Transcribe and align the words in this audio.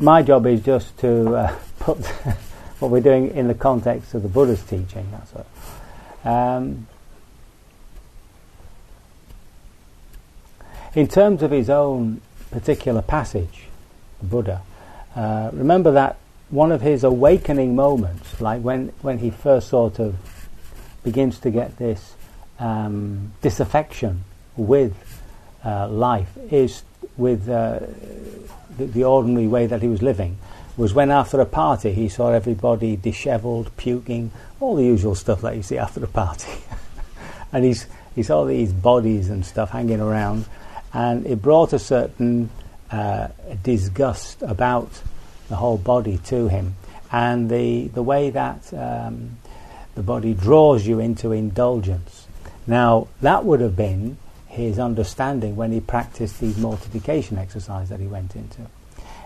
my 0.00 0.22
job 0.22 0.46
is 0.46 0.62
just 0.62 0.96
to 0.98 1.34
uh, 1.34 1.58
put 1.78 1.98
what 2.78 2.90
we're 2.90 3.00
doing 3.00 3.34
in 3.34 3.48
the 3.48 3.54
context 3.54 4.14
of 4.14 4.22
the 4.22 4.28
Buddha's 4.28 4.62
teaching. 4.62 5.06
That's 5.10 5.32
it. 5.32 6.26
Um, 6.26 6.86
in 10.94 11.06
terms 11.06 11.42
of 11.42 11.50
his 11.50 11.70
own 11.70 12.20
particular 12.50 13.02
passage, 13.02 13.64
the 14.20 14.26
Buddha, 14.26 14.62
uh, 15.14 15.50
remember 15.52 15.92
that 15.92 16.16
one 16.48 16.72
of 16.72 16.80
his 16.80 17.04
awakening 17.04 17.76
moments, 17.76 18.40
like 18.40 18.60
when, 18.62 18.88
when 19.02 19.18
he 19.18 19.30
first 19.30 19.68
sort 19.68 19.98
of 20.00 20.16
begins 21.04 21.38
to 21.40 21.50
get 21.50 21.76
this 21.76 22.14
um, 22.58 23.32
disaffection 23.40 24.24
with 24.56 24.94
uh, 25.64 25.88
life, 25.88 26.36
is 26.50 26.82
with 27.20 27.48
uh, 27.48 27.80
the, 28.76 28.86
the, 28.86 29.04
ordinary 29.04 29.46
way 29.46 29.66
that 29.66 29.82
he 29.82 29.88
was 29.88 30.02
living, 30.02 30.38
was 30.76 30.94
when 30.94 31.10
after 31.10 31.40
a 31.40 31.46
party 31.46 31.92
he 31.92 32.08
saw 32.08 32.32
everybody 32.32 32.96
dishevelled, 32.96 33.70
puking, 33.76 34.30
all 34.58 34.74
the 34.74 34.84
usual 34.84 35.14
stuff 35.14 35.42
that 35.42 35.54
you 35.54 35.62
see 35.62 35.76
after 35.76 36.02
a 36.02 36.08
party. 36.08 36.50
and 37.52 37.64
he's, 37.64 37.86
he 38.14 38.22
saw 38.22 38.44
these 38.44 38.72
bodies 38.72 39.28
and 39.28 39.44
stuff 39.44 39.70
hanging 39.70 40.00
around, 40.00 40.46
and 40.92 41.26
it 41.26 41.42
brought 41.42 41.72
a 41.72 41.78
certain 41.78 42.50
uh, 42.90 43.28
disgust 43.62 44.42
about 44.42 45.02
the 45.48 45.56
whole 45.56 45.78
body 45.78 46.18
to 46.18 46.48
him, 46.48 46.74
and 47.12 47.50
the 47.50 47.88
the 47.88 48.02
way 48.02 48.30
that 48.30 48.72
um, 48.72 49.36
the 49.94 50.02
body 50.02 50.32
draws 50.32 50.86
you 50.86 51.00
into 51.00 51.32
indulgence. 51.32 52.26
Now 52.66 53.08
that 53.20 53.44
would 53.44 53.60
have 53.60 53.76
been 53.76 54.16
his 54.50 54.80
understanding 54.80 55.54
when 55.54 55.70
he 55.70 55.80
practiced 55.80 56.40
the 56.40 56.52
mortification 56.60 57.38
exercise 57.38 57.88
that 57.88 58.00
he 58.00 58.06
went 58.06 58.34
into. 58.34 58.62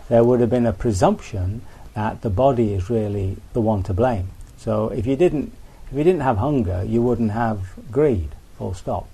There 0.08 0.22
would 0.22 0.40
have 0.40 0.50
been 0.50 0.66
a 0.66 0.72
presumption 0.72 1.62
that 1.94 2.20
the 2.20 2.28
body 2.28 2.74
is 2.74 2.90
really 2.90 3.38
the 3.54 3.62
one 3.62 3.82
to 3.84 3.94
blame. 3.94 4.28
So 4.58 4.90
if 4.90 5.06
you 5.06 5.16
didn't 5.16 5.52
if 5.90 5.98
you 5.98 6.04
didn't 6.04 6.22
have 6.22 6.38
hunger, 6.38 6.84
you 6.84 7.02
wouldn't 7.02 7.30
have 7.30 7.72
greed. 7.90 8.30
Full 8.58 8.74
stop. 8.74 9.08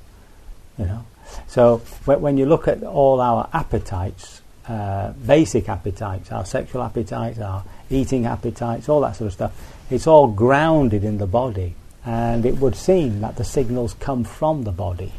You 0.78 0.86
know. 0.86 1.04
So 1.46 1.78
when 2.04 2.36
you 2.36 2.46
look 2.46 2.66
at 2.66 2.82
all 2.82 3.20
our 3.20 3.48
appetites, 3.52 4.40
uh, 4.66 5.12
basic 5.12 5.68
appetites, 5.68 6.32
our 6.32 6.44
sexual 6.44 6.82
appetites, 6.82 7.38
our 7.38 7.64
eating 7.88 8.26
appetites, 8.26 8.88
all 8.88 9.00
that 9.02 9.14
sort 9.16 9.28
of 9.28 9.32
stuff, 9.32 9.74
it's 9.90 10.06
all 10.06 10.26
grounded 10.26 11.04
in 11.04 11.18
the 11.18 11.26
body. 11.26 11.76
And 12.04 12.44
it 12.46 12.56
would 12.58 12.74
seem 12.74 13.20
that 13.20 13.36
the 13.36 13.44
signals 13.44 13.94
come 13.94 14.24
from 14.24 14.64
the 14.64 14.72
body. 14.72 15.12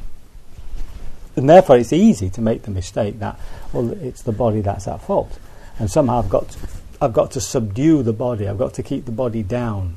And 1.36 1.50
therefore, 1.50 1.78
it's 1.78 1.94
easy 1.94 2.30
to 2.32 2.42
make 2.42 2.64
the 2.64 2.72
mistake 2.72 3.20
that, 3.20 3.40
well, 3.72 3.92
it's 3.92 4.22
the 4.22 4.32
body 4.32 4.62
that's 4.62 4.88
at 4.88 5.02
fault. 5.02 5.40
And 5.80 5.90
somehow 5.90 6.20
I've 6.20 6.30
got, 6.30 6.50
to, 6.50 6.60
I've 7.00 7.14
got 7.14 7.32
to 7.32 7.42
subdue 7.42 8.04
the 8.04 8.14
body, 8.14 8.48
I've 8.48 8.58
got 8.58 8.74
to 8.76 8.84
keep 8.84 9.06
the 9.06 9.12
body 9.12 9.44
down. 9.44 9.96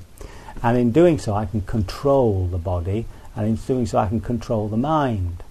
And 0.63 0.79
in 0.79 0.93
doing 0.93 1.19
so, 1.19 1.35
I 1.35 1.47
can 1.47 1.63
control 1.63 2.47
the 2.47 2.59
body, 2.59 3.07
and 3.35 3.47
in 3.47 3.57
doing 3.57 3.87
so, 3.87 3.99
I 3.99 4.07
can 4.07 4.21
control 4.21 4.69
the 4.69 4.77
mind. 4.77 5.43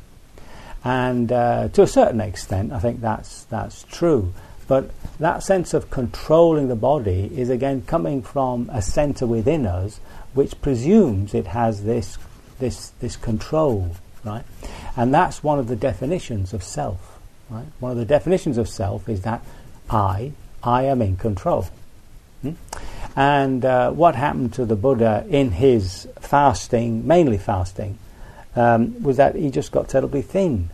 And 0.84 1.32
uh, 1.32 1.70
to 1.70 1.82
a 1.82 1.88
certain 1.88 2.22
extent, 2.22 2.72
I 2.74 2.80
think 2.80 3.02
that's, 3.02 3.44
that's 3.46 3.84
true. 3.84 4.34
But 4.68 4.92
that 5.20 5.44
sense 5.44 5.74
of 5.74 5.90
controlling 5.90 6.68
the 6.68 6.76
body 6.76 7.30
is 7.36 7.50
again 7.50 7.84
coming 7.84 8.22
from 8.22 8.70
a 8.72 8.82
center 8.82 9.28
within 9.28 9.66
us 9.66 10.00
which 10.34 10.60
presumes 10.62 11.34
it 11.34 11.48
has 11.48 11.84
this, 11.84 12.18
this, 12.60 12.90
this 13.00 13.16
control, 13.16 13.96
right? 14.24 14.44
And 14.96 15.14
that's 15.14 15.44
one 15.44 15.60
of 15.60 15.68
the 15.68 15.76
definitions 15.76 16.54
of 16.54 16.64
self, 16.64 17.20
right? 17.50 17.66
One 17.80 17.92
of 17.92 17.98
the 17.98 18.06
definitions 18.06 18.58
of 18.58 18.70
self 18.70 19.10
is 19.10 19.22
that 19.22 19.44
I, 19.90 20.34
I 20.64 20.84
am 20.84 21.02
in 21.02 21.18
control. 21.18 21.68
Hmm? 22.42 22.54
And 23.16 23.64
uh, 23.64 23.92
what 23.92 24.16
happened 24.16 24.54
to 24.54 24.66
the 24.66 24.76
Buddha 24.76 25.26
in 25.30 25.52
his 25.52 26.08
fasting, 26.20 27.06
mainly 27.06 27.38
fasting, 27.38 27.98
um, 28.56 29.02
was 29.04 29.18
that 29.18 29.36
he 29.36 29.50
just 29.50 29.72
got 29.72 29.90
terribly 29.90 30.22
thin 30.22 30.70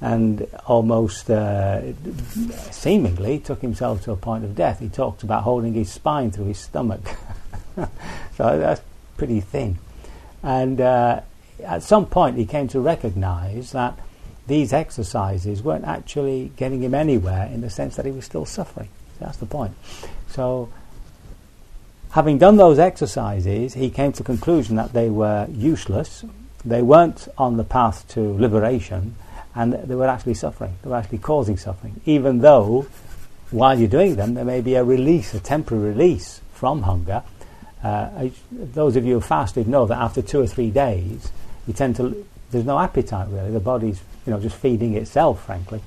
and 0.00 0.46
almost 0.66 1.28
uh, 1.28 1.80
seemingly 2.70 3.38
took 3.38 3.60
himself 3.60 4.02
to 4.04 4.12
a 4.12 4.16
point 4.16 4.44
of 4.44 4.54
death. 4.54 4.78
He 4.78 4.88
talked 4.88 5.22
about 5.22 5.42
holding 5.42 5.74
his 5.74 5.90
spine 5.90 6.30
through 6.30 6.46
his 6.46 6.58
stomach. 6.58 7.00
so 8.36 8.58
that's 8.58 8.80
pretty 9.16 9.40
thin. 9.40 9.78
And 10.42 10.80
uh, 10.80 11.22
at 11.64 11.82
some 11.82 12.06
point, 12.06 12.36
he 12.36 12.46
came 12.46 12.68
to 12.68 12.80
recognize 12.80 13.72
that 13.72 13.98
these 14.46 14.72
exercises 14.72 15.62
weren't 15.62 15.84
actually 15.84 16.52
getting 16.56 16.82
him 16.82 16.94
anywhere 16.94 17.46
in 17.46 17.60
the 17.60 17.70
sense 17.70 17.96
that 17.96 18.06
he 18.06 18.12
was 18.12 18.24
still 18.24 18.46
suffering. 18.46 18.88
That's 19.20 19.36
the 19.36 19.46
point. 19.46 19.74
So, 20.28 20.70
having 22.12 22.38
done 22.38 22.56
those 22.56 22.78
exercises, 22.78 23.74
he 23.74 23.90
came 23.90 24.12
to 24.12 24.18
the 24.18 24.24
conclusion 24.24 24.76
that 24.76 24.92
they 24.92 25.10
were 25.10 25.46
useless. 25.50 26.24
They 26.64 26.82
weren't 26.82 27.28
on 27.36 27.56
the 27.56 27.64
path 27.64 28.08
to 28.08 28.20
liberation 28.20 29.16
and 29.54 29.72
they 29.72 29.94
were 29.94 30.06
actually 30.06 30.34
suffering. 30.34 30.74
They 30.82 30.90
were 30.90 30.96
actually 30.96 31.18
causing 31.18 31.56
suffering, 31.56 32.00
even 32.06 32.38
though 32.38 32.86
while 33.50 33.78
you're 33.78 33.88
doing 33.88 34.16
them, 34.16 34.34
there 34.34 34.44
may 34.44 34.60
be 34.60 34.74
a 34.74 34.84
release, 34.84 35.34
a 35.34 35.40
temporary 35.40 35.90
release 35.90 36.40
from 36.52 36.82
hunger. 36.82 37.22
Uh, 37.82 38.10
I, 38.16 38.32
those 38.52 38.96
of 38.96 39.04
you 39.04 39.14
who 39.14 39.20
fasted 39.20 39.66
know 39.66 39.86
that 39.86 39.98
after 39.98 40.20
two 40.20 40.40
or 40.40 40.46
three 40.46 40.70
days, 40.70 41.32
you 41.68 41.74
tend 41.74 41.94
to 41.96 42.26
there's 42.50 42.64
no 42.64 42.78
appetite 42.78 43.28
really. 43.28 43.52
The 43.52 43.60
body's 43.60 44.00
you 44.26 44.32
know 44.32 44.40
just 44.40 44.56
feeding 44.56 44.94
itself, 44.94 45.44
frankly. 45.44 45.80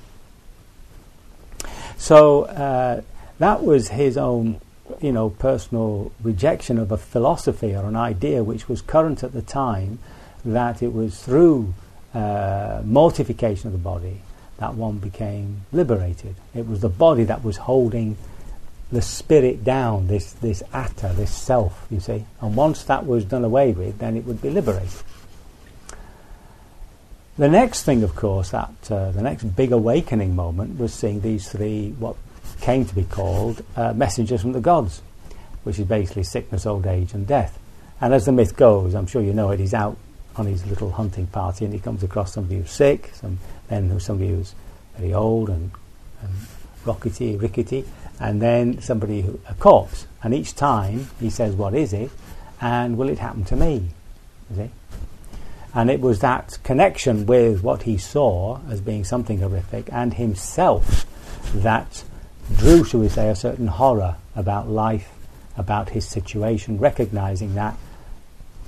So 1.98 2.44
uh, 2.44 3.02
that 3.38 3.62
was 3.62 3.88
his 3.88 4.16
own 4.16 4.60
you 5.00 5.12
know 5.12 5.28
personal 5.28 6.12
rejection 6.22 6.78
of 6.78 6.90
a 6.90 6.96
philosophy 6.96 7.74
or 7.74 7.84
an 7.84 7.96
idea 7.96 8.42
which 8.42 8.68
was 8.68 8.80
current 8.80 9.22
at 9.22 9.32
the 9.32 9.42
time 9.42 9.98
that 10.44 10.82
it 10.82 10.92
was 10.94 11.22
through 11.22 11.74
uh, 12.14 12.80
mortification 12.84 13.66
of 13.66 13.72
the 13.72 13.78
body 13.78 14.20
that 14.58 14.74
one 14.74 14.98
became 14.98 15.62
liberated. 15.72 16.36
It 16.54 16.68
was 16.68 16.80
the 16.80 16.88
body 16.88 17.24
that 17.24 17.42
was 17.42 17.56
holding 17.56 18.16
the 18.92 19.02
spirit 19.02 19.64
down, 19.64 20.06
this, 20.06 20.34
this 20.34 20.62
atta, 20.72 21.14
this 21.16 21.34
self, 21.34 21.86
you 21.90 21.98
see. 21.98 22.24
And 22.40 22.54
once 22.54 22.84
that 22.84 23.06
was 23.06 23.24
done 23.24 23.42
away 23.42 23.72
with, 23.72 23.98
then 23.98 24.16
it 24.16 24.24
would 24.24 24.42
be 24.42 24.50
liberated. 24.50 25.02
The 27.38 27.48
next 27.48 27.84
thing, 27.84 28.02
of 28.02 28.14
course, 28.14 28.50
that 28.50 28.90
uh, 28.90 29.10
the 29.12 29.22
next 29.22 29.44
big 29.44 29.72
awakening 29.72 30.36
moment 30.36 30.78
was 30.78 30.92
seeing 30.92 31.22
these 31.22 31.48
three, 31.50 31.92
what 31.98 32.16
came 32.60 32.84
to 32.84 32.94
be 32.94 33.04
called 33.04 33.64
uh, 33.74 33.94
messengers 33.94 34.42
from 34.42 34.52
the 34.52 34.60
gods, 34.60 35.00
which 35.64 35.78
is 35.78 35.86
basically 35.86 36.24
sickness, 36.24 36.66
old 36.66 36.86
age, 36.86 37.14
and 37.14 37.26
death. 37.26 37.58
And 38.02 38.12
as 38.12 38.26
the 38.26 38.32
myth 38.32 38.54
goes, 38.54 38.94
I'm 38.94 39.06
sure 39.06 39.22
you 39.22 39.32
know 39.32 39.50
it, 39.50 39.60
he's 39.60 39.72
out 39.72 39.96
on 40.36 40.44
his 40.44 40.66
little 40.66 40.90
hunting 40.90 41.26
party 41.26 41.64
and 41.64 41.72
he 41.72 41.80
comes 41.80 42.02
across 42.02 42.34
somebody 42.34 42.60
who's 42.60 42.70
sick, 42.70 43.10
some, 43.14 43.38
then 43.68 43.98
somebody 43.98 44.30
who's 44.30 44.54
very 44.98 45.14
old 45.14 45.48
and, 45.48 45.70
and 46.20 46.32
rockety, 46.84 47.40
rickety, 47.40 47.86
and 48.20 48.42
then 48.42 48.80
somebody 48.82 49.22
who, 49.22 49.40
a 49.48 49.54
corpse. 49.54 50.06
And 50.22 50.34
each 50.34 50.54
time 50.54 51.08
he 51.18 51.30
says, 51.30 51.54
What 51.54 51.74
is 51.74 51.94
it? 51.94 52.10
And 52.60 52.98
will 52.98 53.08
it 53.08 53.18
happen 53.18 53.44
to 53.46 53.56
me? 53.56 53.88
You 54.50 54.56
see? 54.56 54.70
And 55.74 55.90
it 55.90 56.00
was 56.00 56.20
that 56.20 56.58
connection 56.62 57.24
with 57.26 57.62
what 57.62 57.82
he 57.82 57.96
saw 57.96 58.60
as 58.68 58.80
being 58.80 59.04
something 59.04 59.38
horrific 59.38 59.88
and 59.90 60.14
himself 60.14 61.06
that 61.54 62.04
drew, 62.56 62.84
shall 62.84 63.00
we 63.00 63.08
say, 63.08 63.28
a 63.28 63.36
certain 63.36 63.68
horror 63.68 64.16
about 64.36 64.68
life, 64.68 65.10
about 65.56 65.90
his 65.90 66.06
situation, 66.06 66.78
recognizing 66.78 67.54
that 67.54 67.76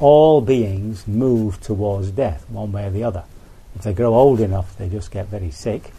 all 0.01 0.41
beings 0.41 1.07
move 1.07 1.61
towards 1.61 2.11
death, 2.11 2.49
one 2.49 2.73
way 2.73 2.87
or 2.87 2.91
the 2.91 3.05
other. 3.05 3.25
If 3.77 3.83
they 3.83 3.93
grow 3.93 4.15
old 4.15 4.41
enough, 4.41 4.77
they 4.79 4.89
just 4.89 5.11
get 5.11 5.27
very 5.27 5.51
sick 5.51 5.93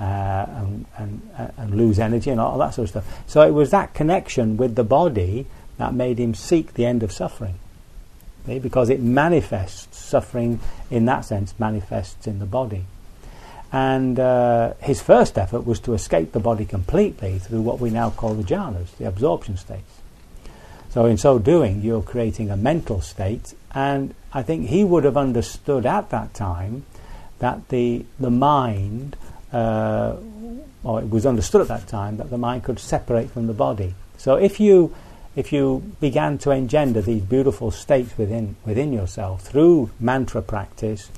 uh, 0.00 0.04
and, 0.48 0.86
and, 0.96 1.30
uh, 1.38 1.48
and, 1.56 1.74
lose 1.74 1.98
energy 1.98 2.30
and 2.30 2.38
all 2.38 2.58
that 2.58 2.74
sort 2.74 2.84
of 2.84 2.90
stuff. 2.90 3.22
So 3.26 3.42
it 3.42 3.52
was 3.52 3.70
that 3.70 3.94
connection 3.94 4.56
with 4.56 4.74
the 4.74 4.84
body 4.84 5.46
that 5.78 5.94
made 5.94 6.18
him 6.18 6.34
seek 6.34 6.74
the 6.74 6.84
end 6.84 7.02
of 7.02 7.12
suffering. 7.12 7.58
Because 8.46 8.90
it 8.90 9.00
manifests, 9.00 9.98
suffering 9.98 10.60
in 10.90 11.04
that 11.06 11.24
sense 11.24 11.54
manifests 11.58 12.26
in 12.26 12.38
the 12.38 12.46
body. 12.46 12.84
And 13.72 14.18
uh, 14.18 14.74
his 14.80 15.02
first 15.02 15.36
effort 15.36 15.66
was 15.66 15.80
to 15.80 15.94
escape 15.94 16.32
the 16.32 16.40
body 16.40 16.64
completely 16.64 17.38
through 17.38 17.62
what 17.62 17.80
we 17.80 17.90
now 17.90 18.10
call 18.10 18.34
the 18.34 18.44
jhanas, 18.44 18.96
the 18.98 19.06
absorption 19.06 19.56
states. 19.56 20.00
So, 20.90 21.04
in 21.04 21.18
so 21.18 21.38
doing, 21.38 21.82
you're 21.82 22.02
creating 22.02 22.50
a 22.50 22.56
mental 22.56 23.02
state, 23.02 23.54
and 23.74 24.14
I 24.32 24.42
think 24.42 24.68
he 24.68 24.82
would 24.82 25.04
have 25.04 25.16
understood 25.16 25.84
at 25.84 26.08
that 26.08 26.32
time 26.32 26.86
that 27.38 27.68
the, 27.68 28.06
the 28.18 28.30
mind, 28.30 29.16
uh, 29.52 30.16
or 30.82 31.00
it 31.00 31.10
was 31.10 31.26
understood 31.26 31.60
at 31.60 31.68
that 31.68 31.86
time 31.86 32.16
that 32.16 32.30
the 32.30 32.38
mind 32.38 32.64
could 32.64 32.78
separate 32.78 33.30
from 33.30 33.46
the 33.46 33.52
body. 33.52 33.94
So, 34.16 34.36
if 34.36 34.58
you 34.58 34.94
if 35.36 35.52
you 35.52 35.92
began 36.00 36.38
to 36.38 36.50
engender 36.50 37.02
these 37.02 37.22
beautiful 37.22 37.70
states 37.70 38.16
within 38.18 38.56
within 38.64 38.92
yourself 38.92 39.42
through 39.42 39.90
mantra 40.00 40.42
practice, 40.42 41.10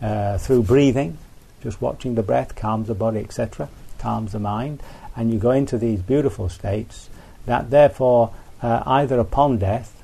uh, 0.00 0.38
through 0.38 0.62
breathing, 0.62 1.18
just 1.62 1.82
watching 1.82 2.14
the 2.14 2.22
breath 2.22 2.54
calms 2.54 2.88
the 2.88 2.94
body, 2.94 3.18
etc., 3.18 3.68
calms 3.98 4.32
the 4.32 4.38
mind, 4.38 4.82
and 5.16 5.32
you 5.32 5.38
go 5.38 5.50
into 5.50 5.76
these 5.76 6.00
beautiful 6.00 6.48
states 6.48 7.10
that 7.46 7.70
therefore 7.70 8.32
uh, 8.62 8.82
either 8.86 9.18
upon 9.18 9.58
death 9.58 10.02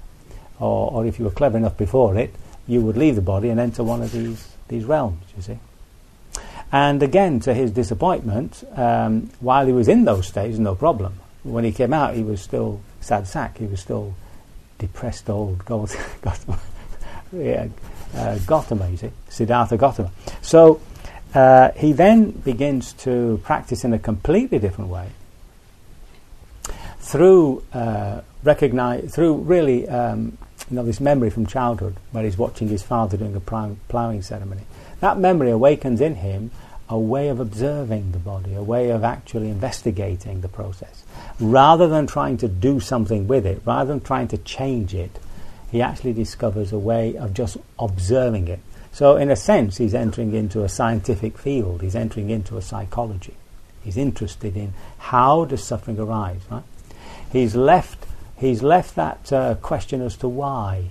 or, 0.58 0.90
or 0.92 1.06
if 1.06 1.18
you 1.18 1.24
were 1.24 1.30
clever 1.30 1.56
enough 1.56 1.76
before 1.76 2.16
it, 2.18 2.34
you 2.66 2.80
would 2.80 2.96
leave 2.96 3.14
the 3.14 3.22
body 3.22 3.48
and 3.48 3.58
enter 3.58 3.82
one 3.82 4.02
of 4.02 4.12
these, 4.12 4.54
these 4.68 4.84
realms, 4.84 5.24
you 5.36 5.42
see. 5.42 5.58
And 6.72 7.02
again, 7.02 7.40
to 7.40 7.54
his 7.54 7.72
disappointment, 7.72 8.62
um, 8.76 9.30
while 9.40 9.66
he 9.66 9.72
was 9.72 9.88
in 9.88 10.04
those 10.04 10.28
states, 10.28 10.58
no 10.58 10.74
problem. 10.74 11.14
When 11.42 11.64
he 11.64 11.72
came 11.72 11.92
out, 11.92 12.14
he 12.14 12.22
was 12.22 12.40
still 12.40 12.80
sad 13.00 13.26
sack. 13.26 13.58
He 13.58 13.66
was 13.66 13.80
still 13.80 14.14
depressed 14.78 15.28
old 15.28 15.64
Gautama, 15.64 15.98
yeah, 17.32 17.68
uh, 18.16 18.38
Gautama, 18.46 18.88
you 18.88 18.96
see, 18.96 19.10
Siddhartha 19.28 19.76
Gautama. 19.76 20.10
So 20.42 20.80
uh, 21.34 21.70
he 21.72 21.92
then 21.92 22.30
begins 22.30 22.92
to 22.94 23.40
practice 23.44 23.84
in 23.84 23.92
a 23.92 23.98
completely 23.98 24.58
different 24.58 24.90
way 24.90 25.08
through 26.98 27.62
uh, 27.72 28.20
recognize 28.42 29.12
through 29.12 29.34
really 29.36 29.88
um, 29.88 30.36
you 30.68 30.76
know 30.76 30.84
this 30.84 31.00
memory 31.00 31.30
from 31.30 31.46
childhood 31.46 31.96
where 32.12 32.24
he's 32.24 32.38
watching 32.38 32.68
his 32.68 32.82
father 32.82 33.16
doing 33.16 33.34
a 33.34 33.40
ploughing 33.40 34.22
ceremony. 34.22 34.62
That 35.00 35.18
memory 35.18 35.50
awakens 35.50 36.00
in 36.00 36.16
him 36.16 36.50
a 36.90 36.98
way 36.98 37.28
of 37.28 37.38
observing 37.38 38.10
the 38.10 38.18
body, 38.18 38.52
a 38.54 38.62
way 38.62 38.90
of 38.90 39.04
actually 39.04 39.48
investigating 39.48 40.40
the 40.40 40.48
process. 40.48 41.04
Rather 41.38 41.86
than 41.86 42.06
trying 42.06 42.36
to 42.36 42.48
do 42.48 42.80
something 42.80 43.28
with 43.28 43.46
it, 43.46 43.62
rather 43.64 43.88
than 43.88 44.00
trying 44.00 44.26
to 44.26 44.36
change 44.38 44.92
it, 44.92 45.18
he 45.70 45.80
actually 45.80 46.12
discovers 46.12 46.72
a 46.72 46.78
way 46.78 47.16
of 47.16 47.32
just 47.32 47.56
observing 47.78 48.48
it. 48.48 48.58
So, 48.92 49.16
in 49.16 49.30
a 49.30 49.36
sense, 49.36 49.76
he's 49.76 49.94
entering 49.94 50.34
into 50.34 50.64
a 50.64 50.68
scientific 50.68 51.38
field, 51.38 51.80
he's 51.80 51.94
entering 51.94 52.28
into 52.28 52.56
a 52.56 52.62
psychology. 52.62 53.34
He's 53.82 53.96
interested 53.96 54.56
in 54.56 54.74
how 54.98 55.44
does 55.44 55.62
suffering 55.62 55.98
arise, 55.98 56.40
right? 56.50 56.64
He's 57.32 57.54
left, 57.54 58.04
he's 58.36 58.62
left 58.64 58.96
that 58.96 59.32
uh, 59.32 59.54
question 59.54 60.02
as 60.02 60.16
to 60.18 60.28
why. 60.28 60.90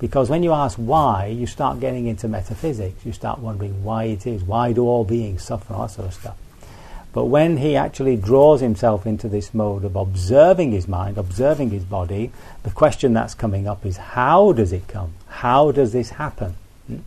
Because 0.00 0.30
when 0.30 0.42
you 0.42 0.52
ask 0.52 0.78
why, 0.78 1.26
you 1.26 1.46
start 1.46 1.78
getting 1.78 2.06
into 2.06 2.26
metaphysics. 2.26 3.04
You 3.04 3.12
start 3.12 3.38
wondering 3.38 3.84
why 3.84 4.04
it 4.04 4.26
is. 4.26 4.42
Why 4.42 4.72
do 4.72 4.86
all 4.86 5.04
beings 5.04 5.42
suffer? 5.42 5.74
All 5.74 5.82
that 5.82 5.92
sort 5.92 6.08
of 6.08 6.14
stuff. 6.14 6.36
But 7.12 7.26
when 7.26 7.58
he 7.58 7.76
actually 7.76 8.16
draws 8.16 8.60
himself 8.60 9.06
into 9.06 9.28
this 9.28 9.52
mode 9.52 9.84
of 9.84 9.96
observing 9.96 10.72
his 10.72 10.88
mind, 10.88 11.18
observing 11.18 11.70
his 11.70 11.84
body, 11.84 12.30
the 12.62 12.70
question 12.70 13.12
that's 13.12 13.34
coming 13.34 13.68
up 13.68 13.84
is 13.84 13.98
how 13.98 14.52
does 14.52 14.72
it 14.72 14.88
come? 14.88 15.12
How 15.26 15.70
does 15.70 15.92
this 15.92 16.10
happen? 16.10 16.54
Hmm? 16.86 16.98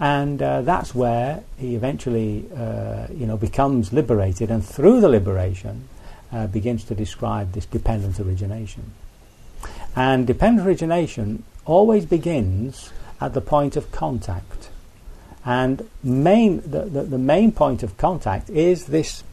And 0.00 0.42
uh, 0.42 0.62
that's 0.62 0.94
where 0.94 1.44
he 1.58 1.76
eventually, 1.76 2.46
uh, 2.56 3.06
you 3.14 3.26
know, 3.26 3.36
becomes 3.36 3.92
liberated, 3.92 4.50
and 4.50 4.64
through 4.64 5.00
the 5.00 5.08
liberation, 5.08 5.88
uh, 6.32 6.48
begins 6.48 6.82
to 6.84 6.94
describe 6.94 7.52
this 7.52 7.66
dependent 7.66 8.18
origination. 8.18 8.92
And 9.94 10.26
dependent 10.26 10.66
origination 10.66 11.44
always 11.70 12.04
begins 12.04 12.92
at 13.20 13.34
the 13.34 13.40
point 13.40 13.76
of 13.76 13.92
contact. 13.92 14.68
And 15.44 15.88
main, 16.02 16.60
the, 16.62 16.82
the, 16.82 17.02
the, 17.02 17.18
main 17.18 17.52
point 17.52 17.82
of 17.82 17.96
contact 17.96 18.50
is 18.50 18.86
this, 18.86 19.24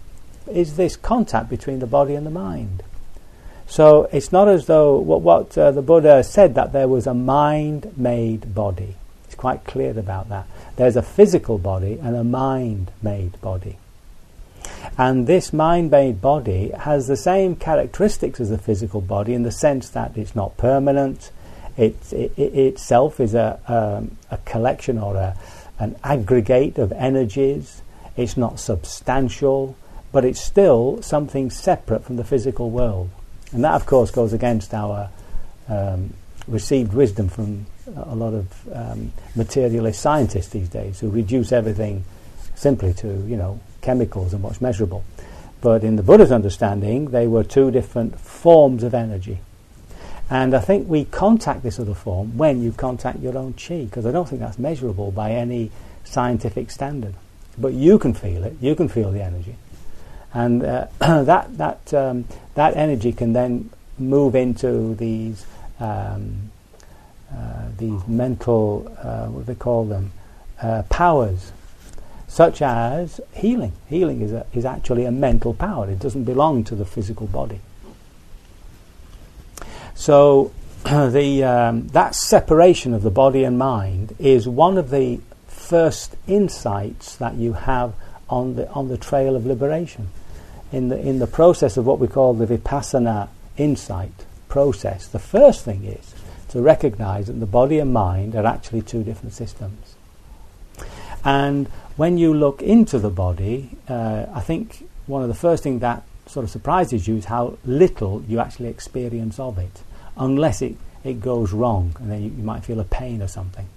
is 0.50 0.78
this 0.78 0.96
contact 0.96 1.50
between 1.50 1.80
the 1.80 1.88
body 1.88 2.16
and 2.16 2.26
the 2.26 2.32
mind. 2.32 2.84
So 3.68 4.08
it's 4.14 4.32
not 4.32 4.48
as 4.48 4.68
though 4.68 4.98
what, 4.98 5.22
what 5.22 5.58
uh, 5.58 5.72
the 5.72 5.82
Buddha 5.82 6.24
said 6.24 6.56
that 6.56 6.72
there 6.72 6.88
was 6.88 7.08
a 7.08 7.14
mind 7.14 7.98
made 7.98 8.56
body. 8.56 8.96
It's 9.26 9.36
quite 9.36 9.66
clear 9.66 9.98
about 9.98 10.30
that. 10.30 10.48
There's 10.78 10.96
a 10.96 11.02
physical 11.02 11.58
body 11.58 12.00
and 12.02 12.16
a 12.16 12.24
mind 12.24 12.92
made 13.02 13.40
body. 13.42 13.78
And 14.98 15.28
this 15.28 15.52
mind 15.52 15.92
made 15.92 16.22
body 16.22 16.72
has 16.72 17.08
the 17.08 17.18
same 17.18 17.56
characteristics 17.56 18.40
as 18.40 18.50
the 18.50 18.58
physical 18.58 19.02
body 19.02 19.34
in 19.34 19.44
the 19.44 19.52
sense 19.52 19.90
that 19.90 20.18
it's 20.18 20.36
not 20.36 20.58
permanent, 20.58 21.32
it, 21.78 21.96
it, 22.12 22.34
it 22.38 22.54
itself 22.56 23.20
is 23.20 23.34
a, 23.34 23.60
um, 23.68 24.18
a 24.32 24.38
collection 24.40 24.98
or 24.98 25.16
a, 25.16 25.38
an 25.80 25.96
aggregate 26.04 26.78
of 26.78 26.92
energies, 26.92 27.82
it's 28.16 28.36
not 28.36 28.60
substantial, 28.60 29.78
but 30.12 30.26
it's 30.26 30.42
still 30.42 31.02
something 31.02 31.52
separate 31.52 32.04
from 32.04 32.16
the 32.16 32.24
physical 32.24 32.72
world. 32.72 33.10
And 33.52 33.64
that, 33.64 33.74
of 33.74 33.86
course, 33.86 34.12
goes 34.12 34.34
against 34.34 34.74
our 34.74 35.10
um, 35.70 36.14
received 36.48 36.94
wisdom 36.94 37.30
from 37.30 37.68
a 37.96 38.16
lot 38.16 38.34
of 38.34 38.68
um, 38.74 39.14
materialist 39.36 40.02
scientists 40.02 40.50
these 40.50 40.70
days 40.70 41.00
who 41.00 41.10
reduce 41.10 41.52
everything 41.52 42.04
simply 42.56 42.94
to, 42.96 43.08
you 43.28 43.38
know, 43.38 43.60
chemicals 43.82 44.34
and 44.34 44.42
what's 44.42 44.60
measurable. 44.62 45.04
But 45.62 45.84
in 45.84 45.96
the 45.96 46.04
Buddha's 46.04 46.32
understanding, 46.32 47.12
they 47.12 47.28
were 47.28 47.44
two 47.44 47.72
different 47.72 48.20
forms 48.20 48.84
of 48.84 48.94
energy. 48.94 49.40
And 50.30 50.54
I 50.54 50.60
think 50.60 50.90
we 50.90 51.06
contact 51.06 51.64
this 51.64 51.80
other 51.80 51.94
form 51.94 52.38
when 52.38 52.62
you 52.62 52.72
contact 52.74 53.20
your 53.20 53.38
own 53.38 53.54
chi, 53.54 53.86
because 53.86 54.06
I 54.06 54.12
don't 54.12 54.28
think 54.28 54.42
that's 54.42 54.60
measurable 54.60 55.12
by 55.12 55.32
any 55.32 55.72
scientific 56.04 56.70
standard. 56.70 57.14
But 57.58 57.74
you 57.74 57.98
can 57.98 58.14
feel 58.14 58.44
it, 58.44 58.58
you 58.60 58.76
can 58.76 58.90
feel 58.90 59.12
the 59.12 59.24
energy. 59.24 59.56
And 60.34 60.64
uh, 60.64 60.88
that, 61.00 61.58
that, 61.58 61.94
um, 61.94 62.26
that 62.56 62.76
energy 62.76 63.14
can 63.14 63.34
then 63.34 63.70
move 63.98 64.36
into 64.36 64.96
these, 64.96 65.46
um, 65.80 66.52
uh, 67.34 67.68
these 67.78 68.06
mental, 68.08 68.92
uh, 69.02 69.28
what 69.28 69.46
do 69.46 69.54
they 69.54 69.58
call 69.58 69.86
them, 69.86 70.12
uh, 70.62 70.84
powers 70.90 71.52
such 72.28 72.62
as 72.62 73.22
healing. 73.34 73.72
Healing 73.88 74.22
is, 74.22 74.34
a, 74.34 74.46
is 74.54 74.66
actually 74.66 75.06
a 75.06 75.12
mental 75.12 75.54
power, 75.54 75.90
it 75.90 76.00
doesn't 76.00 76.26
belong 76.26 76.64
to 76.66 76.76
the 76.76 76.86
physical 76.86 77.28
body. 77.28 77.62
So, 79.98 80.54
the, 80.84 81.44
um, 81.44 81.88
that 81.88 82.14
separation 82.14 82.94
of 82.94 83.02
the 83.02 83.10
body 83.10 83.44
and 83.44 83.58
mind 83.58 84.16
is 84.20 84.48
one 84.48 84.78
of 84.78 84.92
the 84.92 85.20
first 85.48 86.16
insights 86.28 87.16
that 87.16 87.34
you 87.34 87.54
have 87.54 87.94
on 88.30 88.56
the, 88.56 88.70
on 88.70 88.90
the 88.90 88.98
trail 88.98 89.36
of 89.36 89.46
liberation. 89.46 90.10
In 90.72 90.90
the, 90.90 91.00
in 91.00 91.18
the 91.18 91.26
process 91.26 91.78
of 91.78 91.86
what 91.88 91.98
we 91.98 92.08
call 92.08 92.36
the 92.36 92.46
vipassana 92.46 93.30
insight 93.58 94.26
process, 94.48 95.08
the 95.08 95.20
first 95.20 95.66
thing 95.66 95.84
is 95.84 96.14
to 96.50 96.62
recognize 96.62 97.26
that 97.26 97.40
the 97.40 97.48
body 97.48 97.80
and 97.80 97.92
mind 97.92 98.36
are 98.36 98.46
actually 98.46 98.84
two 98.84 99.04
different 99.04 99.34
systems. 99.34 99.96
And 101.26 101.68
when 101.96 102.20
you 102.20 102.36
look 102.36 102.62
into 102.62 103.00
the 103.00 103.10
body, 103.10 103.72
uh, 103.90 104.28
I 104.32 104.42
think 104.42 104.88
one 105.08 105.24
of 105.24 105.28
the 105.28 105.34
first 105.34 105.64
things 105.64 105.82
that 105.82 106.04
sort 106.28 106.44
of 106.44 106.50
surprises 106.50 107.08
you 107.08 107.18
is 107.18 107.26
how 107.26 107.58
little 107.66 108.24
you 108.28 108.40
actually 108.40 108.70
experience 108.70 109.40
of 109.40 109.58
it, 109.58 109.82
unless 110.18 110.62
it, 110.62 110.76
it 111.04 111.22
goes 111.22 111.54
wrong 111.54 111.96
and 112.00 112.12
then 112.12 112.24
you, 112.24 112.30
you 112.30 112.44
might 112.44 112.64
feel 112.64 112.80
a 112.80 112.86
pain 112.86 113.22
or 113.22 113.28
something. 113.28 113.68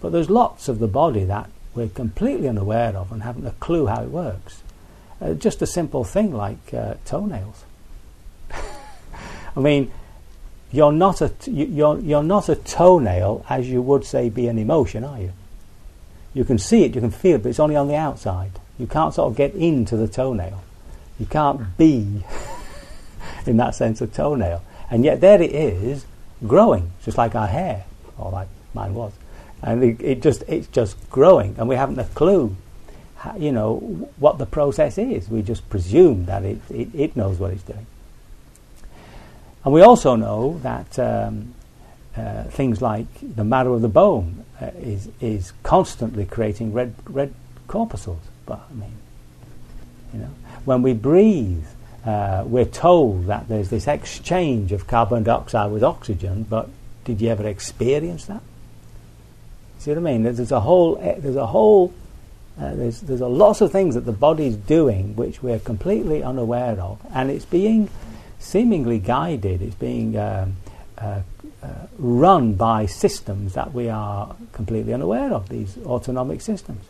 But 0.00 0.12
there's 0.12 0.30
lots 0.30 0.68
of 0.68 0.78
the 0.78 0.88
body 0.88 1.24
that 1.24 1.50
we're 1.74 1.88
completely 1.88 2.48
unaware 2.48 2.96
of 2.96 3.12
and 3.12 3.22
haven't 3.22 3.46
a 3.46 3.52
clue 3.52 3.86
how 3.86 4.02
it 4.02 4.10
works. 4.10 4.62
Uh, 5.20 5.34
just 5.34 5.62
a 5.62 5.66
simple 5.66 6.04
thing 6.04 6.32
like 6.32 6.72
uh, 6.72 6.94
toenails. 7.04 7.64
I 9.56 9.60
mean, 9.60 9.90
you're 10.70 10.92
not 10.92 11.20
a 11.20 11.30
t- 11.30 11.50
you're 11.50 11.98
you're 12.00 12.22
not 12.22 12.48
a 12.48 12.54
toenail 12.54 13.44
as 13.48 13.68
you 13.68 13.82
would 13.82 14.04
say 14.04 14.28
be 14.28 14.46
an 14.48 14.58
emotion, 14.58 15.02
are 15.02 15.18
you? 15.18 15.32
You 16.34 16.44
can 16.44 16.58
see 16.58 16.84
it, 16.84 16.94
you 16.94 17.00
can 17.00 17.10
feel 17.10 17.36
it, 17.36 17.42
but 17.42 17.48
it's 17.48 17.60
only 17.60 17.74
on 17.74 17.88
the 17.88 17.96
outside. 17.96 18.52
You 18.78 18.86
can't 18.86 19.14
sort 19.14 19.30
of 19.30 19.36
get 19.36 19.54
into 19.54 19.96
the 19.96 20.06
toenail. 20.06 20.62
You 21.18 21.26
can't 21.26 21.76
be, 21.76 22.22
in 23.46 23.56
that 23.56 23.74
sense, 23.74 24.00
a 24.00 24.06
toenail. 24.06 24.62
And 24.90 25.04
yet 25.04 25.20
there 25.20 25.40
it 25.40 25.52
is, 25.52 26.06
growing, 26.46 26.92
just 27.04 27.18
like 27.18 27.34
our 27.34 27.46
hair, 27.46 27.84
or 28.16 28.30
like 28.30 28.48
mine 28.74 28.94
was. 28.94 29.12
And 29.62 29.82
it, 29.82 30.00
it 30.00 30.22
just 30.22 30.42
it's 30.48 30.68
just 30.68 31.10
growing, 31.10 31.56
and 31.58 31.68
we 31.68 31.74
haven't 31.74 31.98
a 31.98 32.04
clue, 32.04 32.56
you 33.36 33.52
know, 33.52 33.76
what 34.18 34.38
the 34.38 34.46
process 34.46 34.98
is. 34.98 35.28
We 35.28 35.42
just 35.42 35.68
presume 35.68 36.26
that 36.26 36.44
it, 36.44 36.58
it, 36.70 36.88
it 36.94 37.16
knows 37.16 37.38
what 37.38 37.50
it's 37.50 37.64
doing. 37.64 37.86
And 39.64 39.74
we 39.74 39.82
also 39.82 40.14
know 40.14 40.60
that 40.62 40.98
um, 40.98 41.54
uh, 42.16 42.44
things 42.44 42.80
like 42.80 43.06
the 43.20 43.44
marrow 43.44 43.74
of 43.74 43.82
the 43.82 43.88
bone 43.88 44.44
uh, 44.60 44.70
is 44.78 45.08
is 45.20 45.52
constantly 45.62 46.24
creating 46.24 46.72
red 46.72 46.94
red 47.04 47.34
corpuscles. 47.66 48.22
But 48.46 48.60
I 48.70 48.74
mean, 48.74 48.94
you 50.14 50.20
know, 50.20 50.30
when 50.64 50.82
we 50.82 50.94
breathe, 50.94 51.66
uh, 52.04 52.44
we're 52.46 52.64
told 52.64 53.26
that 53.26 53.48
there's 53.48 53.70
this 53.70 53.86
exchange 53.86 54.72
of 54.72 54.86
carbon 54.86 55.24
dioxide 55.24 55.70
with 55.70 55.82
oxygen. 55.82 56.44
But 56.44 56.68
did 57.04 57.20
you 57.20 57.28
ever 57.28 57.46
experience 57.46 58.26
that? 58.26 58.42
See 59.78 59.90
what 59.90 59.98
I 59.98 60.00
mean? 60.00 60.22
There's, 60.22 60.52
a 60.52 60.60
whole 60.60 60.98
eh, 61.00 61.16
there's 61.18 61.36
a 61.36 61.46
whole 61.46 61.92
uh, 62.60 62.74
there's 62.74 63.00
there's 63.02 63.20
a 63.20 63.28
lots 63.28 63.60
of 63.60 63.70
things 63.70 63.94
that 63.94 64.04
the 64.04 64.12
body's 64.12 64.56
doing 64.56 65.14
which 65.14 65.42
we're 65.42 65.60
completely 65.60 66.22
unaware 66.22 66.80
of, 66.80 66.98
and 67.14 67.30
it's 67.30 67.44
being 67.44 67.88
seemingly 68.38 68.98
guided. 68.98 69.62
It's 69.62 69.76
being 69.76 70.16
um, 70.16 70.56
uh, 70.96 71.22
uh, 71.62 71.68
run 71.98 72.54
by 72.54 72.86
systems 72.86 73.54
that 73.54 73.72
we 73.72 73.88
are 73.88 74.34
completely 74.52 74.94
unaware 74.94 75.32
of, 75.32 75.48
these 75.48 75.76
autonomic 75.84 76.40
systems. 76.40 76.84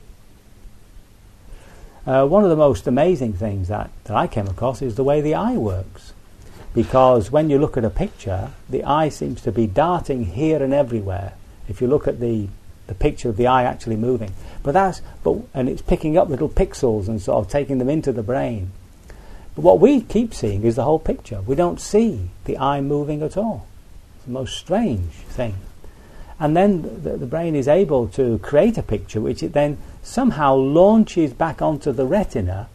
Uh, 2.06 2.26
one 2.26 2.44
of 2.44 2.50
the 2.50 2.56
most 2.56 2.86
amazing 2.86 3.32
things 3.32 3.68
that, 3.68 3.90
that 4.04 4.16
I 4.16 4.26
came 4.26 4.46
across 4.46 4.80
is 4.82 4.94
the 4.94 5.04
way 5.04 5.20
the 5.20 5.34
eye 5.34 5.56
works. 5.56 6.12
Because 6.74 7.30
when 7.30 7.50
you 7.50 7.58
look 7.58 7.76
at 7.76 7.84
a 7.84 7.90
picture, 7.90 8.50
the 8.68 8.84
eye 8.84 9.08
seems 9.08 9.42
to 9.42 9.52
be 9.52 9.66
darting 9.66 10.24
here 10.26 10.62
and 10.62 10.72
everywhere. 10.72 11.34
If 11.68 11.80
you 11.80 11.86
look 11.86 12.06
at 12.06 12.20
the, 12.20 12.48
the 12.86 12.94
picture 12.94 13.28
of 13.28 13.36
the 13.36 13.46
eye 13.46 13.64
actually 13.64 13.96
moving. 13.96 14.32
But 14.62 14.72
that's, 14.72 15.02
but, 15.22 15.38
and 15.54 15.68
it's 15.68 15.82
picking 15.82 16.16
up 16.16 16.28
little 16.28 16.48
pixels 16.48 17.08
and 17.08 17.20
sort 17.20 17.44
of 17.44 17.50
taking 17.50 17.78
them 17.78 17.88
into 17.88 18.12
the 18.12 18.22
brain. 18.22 18.70
But 19.54 19.62
what 19.62 19.80
we 19.80 20.00
keep 20.00 20.34
seeing 20.34 20.62
is 20.62 20.76
the 20.76 20.84
whole 20.84 21.00
picture. 21.00 21.40
We 21.40 21.56
don't 21.56 21.80
see 21.80 22.30
the 22.44 22.58
eye 22.58 22.80
moving 22.80 23.22
at 23.22 23.36
all. 23.36 23.66
It's 24.16 24.26
the 24.26 24.32
most 24.32 24.56
strange 24.56 25.10
thing. 25.30 25.56
And 26.40 26.56
then 26.56 27.02
the, 27.02 27.16
the 27.16 27.26
brain 27.26 27.56
is 27.56 27.66
able 27.66 28.08
to 28.08 28.38
create 28.38 28.78
a 28.78 28.82
picture 28.82 29.20
which 29.20 29.42
it 29.42 29.52
then 29.52 29.78
somehow 30.02 30.54
launches 30.54 31.32
back 31.32 31.60
onto 31.60 31.92
the 31.92 32.06
retina 32.06 32.68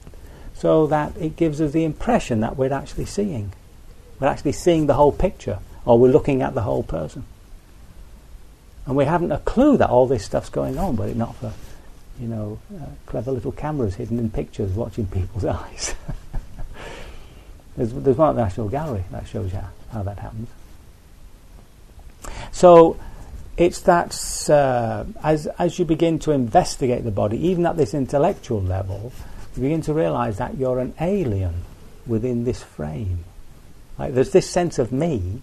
so 0.54 0.88
that 0.88 1.16
it 1.18 1.36
gives 1.36 1.60
us 1.62 1.72
the 1.72 1.84
impression 1.84 2.42
that 2.42 2.58
we're 2.58 2.74
actually 2.74 3.06
seeing. 3.06 3.54
We're 4.20 4.28
actually 4.28 4.54
seeing 4.54 4.88
the 4.88 4.94
whole 4.94 5.12
picture, 5.12 5.60
or 5.86 6.00
we're 6.00 6.12
looking 6.12 6.42
at 6.42 6.54
the 6.54 6.62
whole 6.62 6.84
person. 6.84 7.26
And 8.86 8.96
we 8.96 9.06
haven't 9.06 9.32
a 9.32 9.40
clue 9.40 9.78
that 9.78 9.90
all 9.90 10.08
this 10.08 10.24
stuff's 10.24 10.50
going 10.50 10.78
on, 10.78 10.96
but 10.96 11.10
it's 11.10 11.18
not 11.18 11.36
for, 11.36 11.54
you 12.20 12.28
know, 12.28 12.60
uh, 12.76 12.86
clever 13.06 13.32
little 13.32 13.52
cameras 13.52 13.96
hidden 13.96 14.20
in 14.20 14.30
pictures 14.30 14.72
watching 14.72 15.08
people's 15.12 15.46
eyes. 15.46 15.96
there's, 17.78 17.94
there's 17.94 18.18
one 18.18 18.30
at 18.30 18.36
the 18.36 18.44
National 18.44 18.70
Gallery 18.70 19.04
that 19.12 19.28
shows 19.28 19.52
you 19.52 19.60
how, 19.60 19.70
how 19.92 20.04
that 20.04 20.20
happens. 20.20 20.50
So, 22.52 22.98
it's 23.56 23.82
that 23.82 24.50
uh, 24.50 25.06
as, 25.24 25.48
as 25.60 25.78
you 25.78 25.86
begin 25.86 26.20
to 26.20 26.32
investigate 26.32 27.04
the 27.04 27.12
body, 27.12 27.48
even 27.48 27.66
at 27.66 27.78
this 27.78 27.94
intellectual 27.94 28.62
level, 28.62 29.12
you 29.56 29.62
begin 29.62 29.82
to 29.82 29.94
realize 29.94 30.38
that 30.38 30.58
you're 30.58 30.80
an 30.80 30.94
alien 31.00 31.64
within 32.08 32.46
this 32.46 32.64
frame. 32.64 33.24
Like 34.00 34.14
there's 34.14 34.32
this 34.32 34.50
sense 34.50 34.80
of 34.80 34.92
me, 34.92 35.42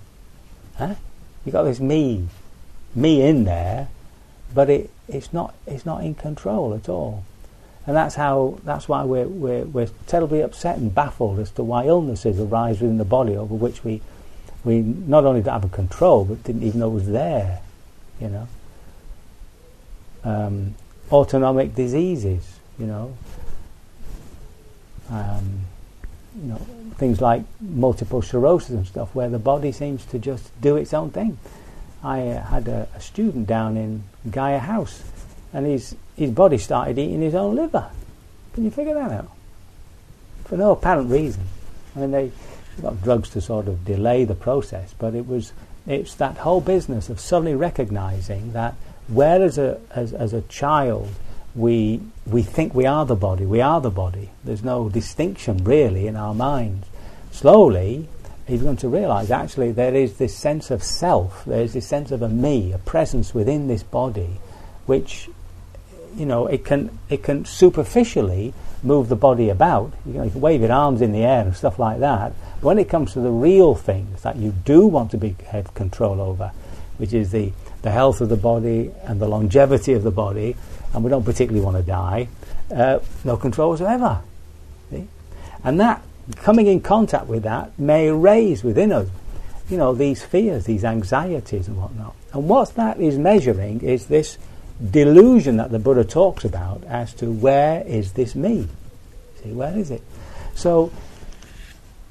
huh? 0.76 0.96
you 1.44 1.52
got 1.52 1.62
this 1.62 1.78
me, 1.78 2.26
me 2.94 3.22
in 3.22 3.44
there, 3.44 3.88
but 4.52 4.68
it, 4.68 4.90
it's 5.06 5.32
not 5.32 5.54
it's 5.66 5.86
not 5.86 6.02
in 6.02 6.16
control 6.16 6.74
at 6.74 6.88
all, 6.88 7.24
and 7.86 7.94
that's 7.94 8.16
how 8.16 8.58
that's 8.64 8.88
why 8.88 9.04
we're, 9.04 9.28
we're 9.28 9.64
we're 9.64 9.88
terribly 10.08 10.40
upset 10.40 10.78
and 10.78 10.92
baffled 10.92 11.38
as 11.38 11.52
to 11.52 11.62
why 11.62 11.86
illnesses 11.86 12.40
arise 12.40 12.80
within 12.80 12.98
the 12.98 13.04
body 13.04 13.36
over 13.36 13.54
which 13.54 13.84
we 13.84 14.02
we 14.64 14.80
not 14.80 15.24
only 15.24 15.40
don't 15.40 15.54
have 15.54 15.64
a 15.64 15.74
control 15.74 16.24
but 16.24 16.42
didn't 16.42 16.64
even 16.64 16.80
know 16.80 16.88
was 16.88 17.06
there 17.06 17.60
you 18.20 18.28
know. 18.28 18.48
Um, 20.22 20.74
autonomic 21.10 21.74
diseases, 21.74 22.58
you 22.78 22.86
know. 22.86 23.16
Um, 25.10 25.60
you 26.40 26.48
know, 26.48 26.60
things 26.96 27.20
like 27.20 27.42
multiple 27.60 28.22
sclerosis 28.22 28.70
and 28.70 28.86
stuff, 28.86 29.14
where 29.14 29.28
the 29.28 29.38
body 29.38 29.72
seems 29.72 30.04
to 30.06 30.18
just 30.18 30.58
do 30.60 30.76
its 30.76 30.94
own 30.94 31.10
thing. 31.10 31.38
I 32.04 32.28
uh, 32.28 32.44
had 32.44 32.68
a, 32.68 32.88
a, 32.94 33.00
student 33.00 33.46
down 33.46 33.76
in 33.76 34.04
Gaia 34.30 34.58
House, 34.58 35.02
and 35.52 35.66
his 35.66 35.96
his 36.16 36.30
body 36.30 36.58
started 36.58 36.98
eating 36.98 37.20
his 37.20 37.34
own 37.34 37.56
liver. 37.56 37.90
Can 38.52 38.64
you 38.64 38.70
figure 38.70 38.94
that 38.94 39.10
out? 39.10 39.30
For 40.44 40.56
no 40.56 40.72
apparent 40.72 41.10
reason. 41.10 41.44
I 41.96 42.00
mean, 42.00 42.10
they 42.12 42.30
got 42.80 43.02
drugs 43.02 43.30
to 43.30 43.40
sort 43.40 43.68
of 43.68 43.84
delay 43.84 44.24
the 44.24 44.34
process, 44.34 44.94
but 44.98 45.14
it 45.14 45.26
was 45.26 45.52
it's 45.86 46.14
that 46.16 46.38
whole 46.38 46.60
business 46.60 47.08
of 47.08 47.20
suddenly 47.20 47.54
recognizing 47.54 48.52
that 48.52 48.74
whereas 49.08 49.58
a, 49.58 49.80
as, 49.90 50.12
as 50.12 50.32
a 50.32 50.42
child 50.42 51.08
we, 51.54 52.00
we 52.26 52.42
think 52.42 52.74
we 52.74 52.86
are 52.86 53.04
the 53.04 53.16
body, 53.16 53.44
we 53.44 53.60
are 53.60 53.80
the 53.80 53.90
body, 53.90 54.30
there's 54.44 54.62
no 54.62 54.88
distinction 54.88 55.64
really 55.64 56.06
in 56.06 56.16
our 56.16 56.34
minds. 56.34 56.86
Slowly, 57.32 58.08
he's 58.46 58.62
going 58.62 58.76
to 58.78 58.88
realize 58.88 59.30
actually 59.30 59.72
there 59.72 59.94
is 59.94 60.16
this 60.18 60.36
sense 60.36 60.70
of 60.70 60.82
self, 60.82 61.44
there's 61.44 61.72
this 61.72 61.86
sense 61.86 62.10
of 62.10 62.22
a 62.22 62.28
me, 62.28 62.72
a 62.72 62.78
presence 62.78 63.34
within 63.34 63.68
this 63.68 63.82
body, 63.82 64.38
which 64.86 65.28
you 66.16 66.26
know 66.26 66.46
it 66.46 66.64
can 66.64 66.98
it 67.08 67.22
can 67.22 67.44
superficially 67.44 68.52
move 68.82 69.08
the 69.08 69.16
body 69.16 69.48
about. 69.48 69.92
You, 70.06 70.14
know, 70.14 70.22
you 70.24 70.30
can 70.30 70.40
wave 70.40 70.60
your 70.60 70.72
arms 70.72 71.02
in 71.02 71.12
the 71.12 71.24
air 71.24 71.42
and 71.42 71.54
stuff 71.54 71.78
like 71.78 72.00
that, 72.00 72.32
But 72.60 72.66
when 72.66 72.78
it 72.78 72.88
comes 72.88 73.12
to 73.12 73.20
the 73.20 73.30
real 73.30 73.74
things 73.74 74.22
that 74.22 74.36
you 74.36 74.52
do 74.64 74.86
want 74.86 75.10
to 75.12 75.18
be, 75.18 75.36
have 75.48 75.74
control 75.74 76.20
over, 76.20 76.52
which 76.98 77.12
is 77.12 77.30
the, 77.30 77.52
the 77.82 77.90
health 77.90 78.20
of 78.20 78.28
the 78.28 78.36
body 78.36 78.90
and 79.04 79.20
the 79.20 79.28
longevity 79.28 79.92
of 79.92 80.02
the 80.02 80.10
body, 80.10 80.56
and 80.92 81.04
we 81.04 81.10
don't 81.10 81.24
particularly 81.24 81.64
want 81.64 81.76
to 81.76 81.82
die, 81.82 82.28
uh, 82.74 83.00
no 83.24 83.36
control 83.36 83.70
whatsoever. 83.70 84.20
See? 84.90 85.08
And 85.64 85.80
that, 85.80 86.02
coming 86.36 86.66
in 86.66 86.80
contact 86.80 87.26
with 87.26 87.42
that, 87.42 87.78
may 87.78 88.10
raise 88.10 88.64
within 88.64 88.92
us, 88.92 89.08
you 89.68 89.76
know, 89.76 89.94
these 89.94 90.24
fears, 90.24 90.64
these 90.64 90.84
anxieties 90.84 91.68
and 91.68 91.76
whatnot. 91.76 92.14
And 92.32 92.48
what 92.48 92.74
that 92.74 93.00
is 93.00 93.18
measuring 93.18 93.80
is 93.82 94.06
this 94.06 94.38
delusion 94.90 95.56
that 95.58 95.70
the 95.70 95.78
Buddha 95.78 96.04
talks 96.04 96.44
about 96.44 96.84
as 96.84 97.12
to 97.14 97.30
where 97.30 97.82
is 97.86 98.12
this 98.12 98.34
me? 98.34 98.68
See, 99.42 99.52
where 99.52 99.76
is 99.76 99.90
it? 99.90 100.02
So 100.54 100.90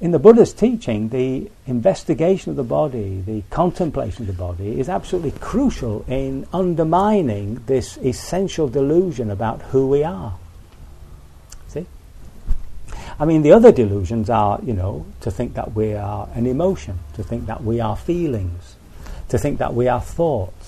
in 0.01 0.11
the 0.11 0.19
Buddha's 0.19 0.53
teaching, 0.53 1.09
the 1.09 1.51
investigation 1.67 2.51
of 2.51 2.55
the 2.55 2.63
body, 2.63 3.21
the 3.25 3.43
contemplation 3.49 4.21
of 4.23 4.27
the 4.27 4.41
body, 4.41 4.79
is 4.79 4.87
absolutely 4.87 5.31
crucial 5.31 6.05
in 6.07 6.47
undermining 6.53 7.55
this 7.65 7.97
essential 7.97 8.69
delusion 8.69 9.29
about 9.29 9.61
who 9.63 9.87
we 9.89 10.03
are. 10.03 10.37
See? 11.67 11.85
I 13.19 13.25
mean, 13.25 13.41
the 13.41 13.51
other 13.51 13.73
delusions 13.73 14.29
are, 14.29 14.59
you 14.63 14.73
know, 14.73 15.05
to 15.21 15.31
think 15.31 15.55
that 15.55 15.73
we 15.73 15.95
are 15.95 16.29
an 16.33 16.47
emotion, 16.47 16.99
to 17.15 17.23
think 17.23 17.47
that 17.47 17.63
we 17.63 17.81
are 17.81 17.97
feelings, 17.97 18.75
to 19.27 19.37
think 19.37 19.59
that 19.59 19.73
we 19.73 19.89
are 19.89 19.99
thoughts. 19.99 20.58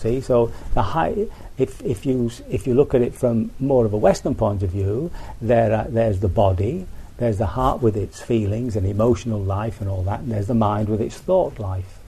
See? 0.00 0.20
So, 0.20 0.52
the 0.74 0.82
high, 0.82 1.26
if, 1.58 1.82
if, 1.82 2.06
you, 2.06 2.30
if 2.48 2.66
you 2.66 2.74
look 2.74 2.94
at 2.94 3.02
it 3.02 3.14
from 3.14 3.50
more 3.60 3.84
of 3.84 3.92
a 3.92 3.98
Western 3.98 4.34
point 4.34 4.62
of 4.62 4.70
view, 4.70 5.10
there, 5.40 5.74
are, 5.74 5.84
there's 5.88 6.20
the 6.20 6.28
body 6.28 6.86
there's 7.20 7.36
the 7.36 7.46
heart 7.46 7.82
with 7.82 7.98
its 7.98 8.22
feelings 8.22 8.76
and 8.76 8.86
emotional 8.86 9.38
life 9.38 9.82
and 9.82 9.90
all 9.90 10.02
that, 10.04 10.20
and 10.20 10.32
there's 10.32 10.46
the 10.46 10.54
mind 10.54 10.88
with 10.88 11.02
its 11.02 11.18
thought 11.18 11.58
life. 11.58 11.98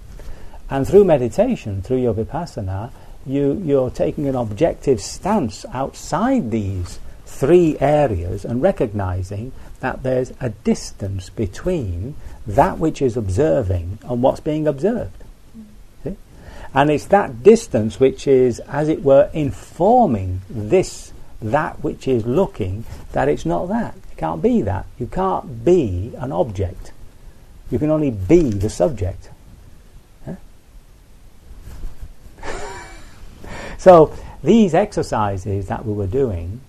And 0.71 0.89
through 0.89 1.05
meditation, 1.05 1.83
through 1.83 1.99
your 1.99 2.15
vipassana, 2.15 2.91
you, 3.27 3.61
you're 3.63 3.91
taking 3.91 4.27
an 4.27 4.35
objective 4.35 5.03
stance 5.03 5.67
outside 5.75 6.51
these 6.51 6.99
three 7.27 7.77
areas 7.79 8.47
and 8.47 8.63
recognizing 8.63 9.53
that 9.81 10.03
there's 10.03 10.33
a 10.41 10.49
distance 10.49 11.29
between 11.29 12.15
that 12.47 12.79
which 12.79 13.03
is 13.03 13.15
observing 13.15 13.99
and 14.05 14.23
what's 14.23 14.41
being 14.41 14.67
observed. 14.67 15.22
And 16.75 16.91
it's 16.91 17.07
that 17.07 17.43
distance 17.43 18.01
which 18.01 18.27
is, 18.27 18.61
as 18.61 18.89
it 18.89 19.03
were, 19.03 19.31
informing 19.33 20.41
this, 20.49 21.13
that 21.41 21.83
which 21.83 22.09
is 22.09 22.25
looking, 22.25 22.85
that 23.13 23.29
it's 23.29 23.45
not 23.45 23.67
that 23.69 23.95
It 24.11 24.17
can't 24.17 24.41
be 24.41 24.63
that. 24.63 24.87
You 24.99 25.07
can't 25.07 25.65
be 25.65 26.13
an 26.17 26.33
object. 26.33 26.93
You 27.71 27.79
can 27.79 27.91
only 27.91 28.11
be 28.11 28.51
the 28.51 28.71
subject. 28.71 29.31
So 33.79 34.15
these 34.45 34.75
exercises 34.75 35.67
that 35.67 35.85
we 35.85 35.93
were 35.93 36.07
doing, 36.07 36.61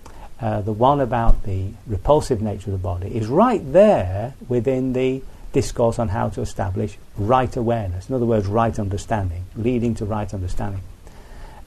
uh, 0.41 0.62
the 0.62 0.74
one 0.74 1.00
about 1.00 1.43
the 1.43 1.69
repulsive 1.86 2.41
nature 2.41 2.72
of 2.72 2.81
the 2.81 2.83
body, 2.83 3.15
is 3.15 3.27
right 3.27 3.62
there 3.72 4.33
within 4.50 4.93
the 4.93 5.22
discourse 5.53 6.00
on 6.00 6.10
how 6.10 6.29
to 6.29 6.41
establish 6.41 6.98
right 7.17 7.55
awareness. 7.55 8.10
In 8.10 8.15
other 8.15 8.25
words, 8.25 8.48
right 8.48 8.77
understanding, 8.77 9.45
leading 9.55 9.95
to 9.95 10.05
right 10.05 10.31
understanding. 10.33 10.81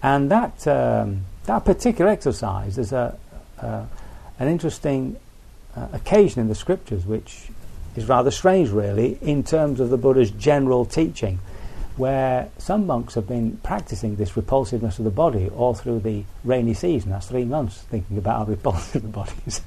And 0.02 0.30
that 0.30 0.66
um, 0.66 1.22
that 1.46 1.64
particular 1.64 2.10
exercise 2.10 2.76
is 2.76 2.92
a, 2.92 3.16
uh, 3.60 3.84
an 4.38 4.48
interesting 4.48 5.16
uh, 5.74 5.88
occasion 5.92 6.40
in 6.40 6.48
the 6.48 6.54
scriptures 6.54 7.06
which 7.06 7.48
is 7.96 8.06
rather 8.06 8.30
strange, 8.30 8.68
really, 8.68 9.18
in 9.22 9.42
terms 9.42 9.80
of 9.80 9.88
the 9.88 9.96
Buddha's 9.96 10.30
general 10.30 10.84
teaching, 10.84 11.38
where 11.96 12.50
some 12.58 12.86
monks 12.86 13.14
have 13.14 13.26
been 13.26 13.56
practicing 13.58 14.16
this 14.16 14.36
repulsiveness 14.36 14.98
of 14.98 15.04
the 15.06 15.10
body 15.10 15.48
all 15.48 15.72
through 15.72 16.00
the 16.00 16.24
rainy 16.44 16.74
season. 16.74 17.10
That's 17.10 17.28
three 17.28 17.46
months 17.46 17.78
thinking 17.90 18.18
about 18.18 18.38
how 18.38 18.44
repulsive 18.52 19.00
the 19.00 19.08
body 19.08 19.32
is. 19.46 19.62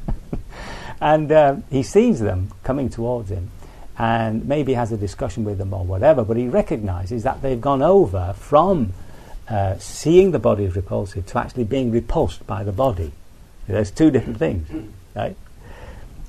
and 1.02 1.32
uh, 1.32 1.56
he 1.72 1.82
sees 1.82 2.20
them 2.20 2.52
coming 2.64 2.90
towards 2.90 3.32
him 3.32 3.50
and 4.00 4.48
maybe 4.48 4.74
has 4.74 4.92
a 4.92 4.98
discussion 4.98 5.44
with 5.44 5.58
them 5.58 5.74
or 5.74 5.84
whatever, 5.84 6.24
but 6.24 6.38
he 6.38 6.48
recognizes 6.48 7.24
that 7.24 7.42
they've 7.42 7.62
gone 7.62 7.82
over 7.82 8.34
from 8.38 8.94
uh, 9.50 9.78
seeing 9.78 10.32
the 10.32 10.40
body 10.40 10.66
as 10.66 10.76
repulsive 10.76 11.26
to 11.28 11.38
actually 11.38 11.66
being 11.66 11.92
repulsed 11.92 12.48
by 12.48 12.64
the 12.64 12.72
body. 12.72 13.12
There's 13.68 13.92
two 13.92 14.10
different 14.10 14.40
things, 14.40 14.68
right? 15.16 15.36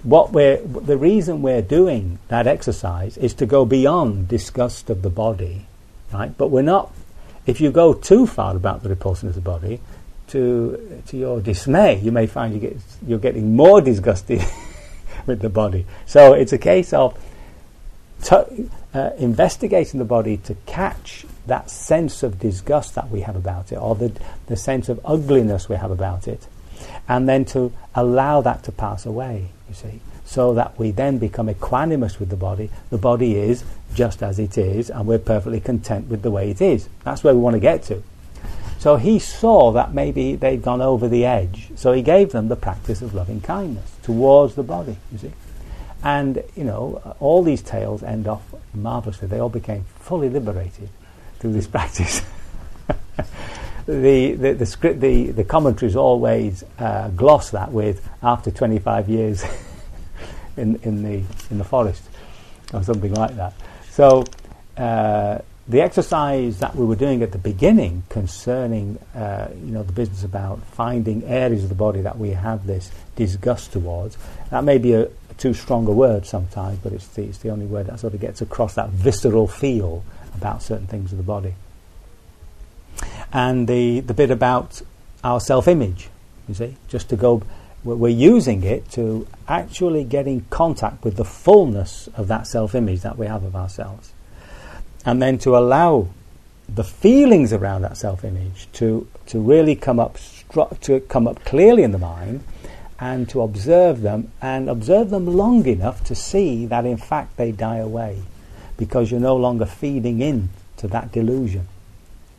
what 0.02 0.32
we're, 0.32 0.56
the 0.58 0.96
reason 0.96 1.42
we're 1.42 1.62
doing 1.62 2.18
that 2.28 2.46
exercise 2.46 3.16
is 3.18 3.34
to 3.34 3.46
go 3.46 3.64
beyond 3.64 4.28
disgust 4.28 4.88
of 4.88 5.02
the 5.02 5.10
body, 5.10 5.66
right? 6.12 6.36
But 6.36 6.48
we're 6.48 6.62
not, 6.62 6.92
if 7.46 7.60
you 7.60 7.70
go 7.70 7.92
too 7.92 8.26
far 8.26 8.56
about 8.56 8.82
the 8.82 8.88
repulsion 8.88 9.28
of 9.28 9.34
the 9.34 9.40
body, 9.40 9.80
to 10.28 11.02
to 11.08 11.16
your 11.16 11.40
dismay, 11.40 11.98
you 11.98 12.12
may 12.12 12.28
find 12.28 12.54
you 12.54 12.60
get 12.60 12.76
you're 13.04 13.18
getting 13.18 13.56
more 13.56 13.80
disgusted 13.80 14.40
with 15.26 15.40
the 15.40 15.48
body. 15.48 15.86
So 16.06 16.34
it's 16.34 16.52
a 16.52 16.58
case 16.58 16.92
of 16.92 17.18
t- 18.22 18.70
uh, 18.94 19.10
investigating 19.18 19.98
the 19.98 20.04
body 20.04 20.36
to 20.38 20.54
catch 20.66 21.24
that 21.46 21.70
sense 21.70 22.22
of 22.22 22.38
disgust 22.38 22.94
that 22.94 23.10
we 23.10 23.20
have 23.22 23.36
about 23.36 23.72
it, 23.72 23.76
or 23.76 23.94
the 23.94 24.12
the 24.46 24.56
sense 24.56 24.88
of 24.88 25.00
ugliness 25.04 25.68
we 25.68 25.76
have 25.76 25.90
about 25.90 26.28
it, 26.28 26.46
and 27.08 27.28
then 27.28 27.44
to 27.46 27.72
allow 27.94 28.40
that 28.40 28.62
to 28.64 28.72
pass 28.72 29.06
away. 29.06 29.48
You 29.68 29.74
see, 29.74 30.00
so 30.24 30.54
that 30.54 30.78
we 30.78 30.90
then 30.92 31.18
become 31.18 31.48
equanimous 31.48 32.18
with 32.18 32.28
the 32.28 32.36
body. 32.36 32.70
The 32.90 32.98
body 32.98 33.36
is 33.36 33.64
just 33.94 34.22
as 34.22 34.38
it 34.38 34.56
is, 34.56 34.90
and 34.90 35.06
we're 35.06 35.18
perfectly 35.18 35.60
content 35.60 36.08
with 36.08 36.22
the 36.22 36.30
way 36.30 36.50
it 36.50 36.60
is. 36.60 36.88
That's 37.04 37.24
where 37.24 37.34
we 37.34 37.40
want 37.40 37.54
to 37.54 37.60
get 37.60 37.82
to. 37.84 38.02
So 38.78 38.96
he 38.96 39.18
saw 39.18 39.72
that 39.72 39.92
maybe 39.92 40.36
they'd 40.36 40.62
gone 40.62 40.80
over 40.80 41.06
the 41.06 41.26
edge. 41.26 41.68
So 41.76 41.92
he 41.92 42.00
gave 42.00 42.32
them 42.32 42.48
the 42.48 42.56
practice 42.56 43.02
of 43.02 43.12
loving 43.12 43.40
kindness 43.40 43.96
towards 44.02 44.54
the 44.54 44.62
body, 44.62 44.96
you 45.12 45.18
see. 45.18 45.32
And, 46.02 46.42
you 46.56 46.64
know, 46.64 47.16
all 47.20 47.42
these 47.42 47.62
tales 47.62 48.02
end 48.02 48.26
off 48.26 48.42
marvelously. 48.74 49.28
They 49.28 49.38
all 49.38 49.48
became 49.48 49.84
fully 49.98 50.28
liberated 50.28 50.88
through 51.38 51.52
this 51.52 51.66
practice. 51.76 52.22
the, 53.86 54.32
the, 54.32 54.52
the, 54.54 54.66
script, 54.66 55.00
the, 55.00 55.30
the 55.30 55.44
commentaries 55.44 55.96
always 55.96 56.64
uh, 56.78 57.08
gloss 57.08 57.50
that 57.50 57.72
with 57.72 58.08
after 58.22 58.50
25 58.50 59.08
years 59.08 59.44
in, 60.56 60.76
in, 60.82 61.02
the, 61.02 61.22
in 61.50 61.58
the 61.58 61.64
forest 61.64 62.02
or 62.72 62.82
something 62.82 63.12
like 63.14 63.36
that. 63.36 63.52
So, 63.90 64.24
uh, 64.76 65.38
the 65.70 65.82
exercise 65.82 66.58
that 66.58 66.74
we 66.74 66.84
were 66.84 66.96
doing 66.96 67.22
at 67.22 67.30
the 67.30 67.38
beginning 67.38 68.02
concerning, 68.08 68.98
uh, 69.14 69.48
you 69.54 69.70
know, 69.70 69.84
the 69.84 69.92
business 69.92 70.24
about 70.24 70.60
finding 70.64 71.22
areas 71.24 71.62
of 71.62 71.68
the 71.68 71.76
body 71.76 72.00
that 72.00 72.18
we 72.18 72.30
have 72.30 72.66
this 72.66 72.90
disgust 73.14 73.72
towards, 73.72 74.18
that 74.50 74.64
may 74.64 74.78
be 74.78 74.94
a, 74.94 75.02
a 75.02 75.10
too 75.40 75.54
strong 75.54 75.86
a 75.88 75.90
word 75.90 76.26
sometimes, 76.26 76.78
but 76.78 76.92
it's 76.92 77.06
the, 77.08 77.24
it's 77.24 77.38
the 77.38 77.50
only 77.50 77.66
word 77.66 77.86
that 77.86 77.98
sort 77.98 78.14
of 78.14 78.20
gets 78.20 78.40
across 78.40 78.74
that 78.74 78.90
visceral 78.90 79.48
feel 79.48 80.04
about 80.34 80.62
certain 80.62 80.86
things 80.86 81.12
of 81.12 81.18
the 81.18 81.24
body. 81.24 81.54
And 83.32 83.66
the, 83.66 84.00
the 84.00 84.14
bit 84.14 84.30
about 84.30 84.82
our 85.24 85.40
self-image, 85.40 86.08
you 86.48 86.54
see, 86.54 86.76
just 86.88 87.08
to 87.08 87.16
go, 87.16 87.42
we're 87.82 88.08
using 88.08 88.62
it 88.62 88.90
to 88.92 89.26
actually 89.48 90.04
get 90.04 90.26
in 90.26 90.42
contact 90.50 91.04
with 91.04 91.16
the 91.16 91.24
fullness 91.24 92.08
of 92.14 92.28
that 92.28 92.46
self-image 92.46 93.00
that 93.00 93.16
we 93.16 93.26
have 93.26 93.42
of 93.42 93.56
ourselves 93.56 94.12
and 95.04 95.22
then 95.22 95.38
to 95.38 95.56
allow 95.56 96.08
the 96.68 96.84
feelings 96.84 97.52
around 97.52 97.82
that 97.82 97.96
self-image 97.96 98.68
to 98.72 99.06
to 99.26 99.40
really 99.40 99.74
come 99.74 99.98
up 99.98 100.16
stru- 100.16 100.78
to 100.80 101.00
come 101.00 101.26
up 101.26 101.44
clearly 101.44 101.82
in 101.82 101.92
the 101.92 101.98
mind 101.98 102.42
and 103.00 103.28
to 103.30 103.40
observe 103.40 104.02
them 104.02 104.30
and 104.42 104.68
observe 104.68 105.08
them 105.08 105.26
long 105.26 105.66
enough 105.66 106.04
to 106.04 106.14
see 106.14 106.66
that 106.66 106.84
in 106.84 106.98
fact 106.98 107.36
they 107.38 107.50
die 107.50 107.78
away 107.78 108.22
because 108.76 109.10
you're 109.10 109.20
no 109.20 109.36
longer 109.36 109.64
feeding 109.64 110.20
in 110.20 110.50
to 110.76 110.86
that 110.88 111.10
delusion. 111.10 111.66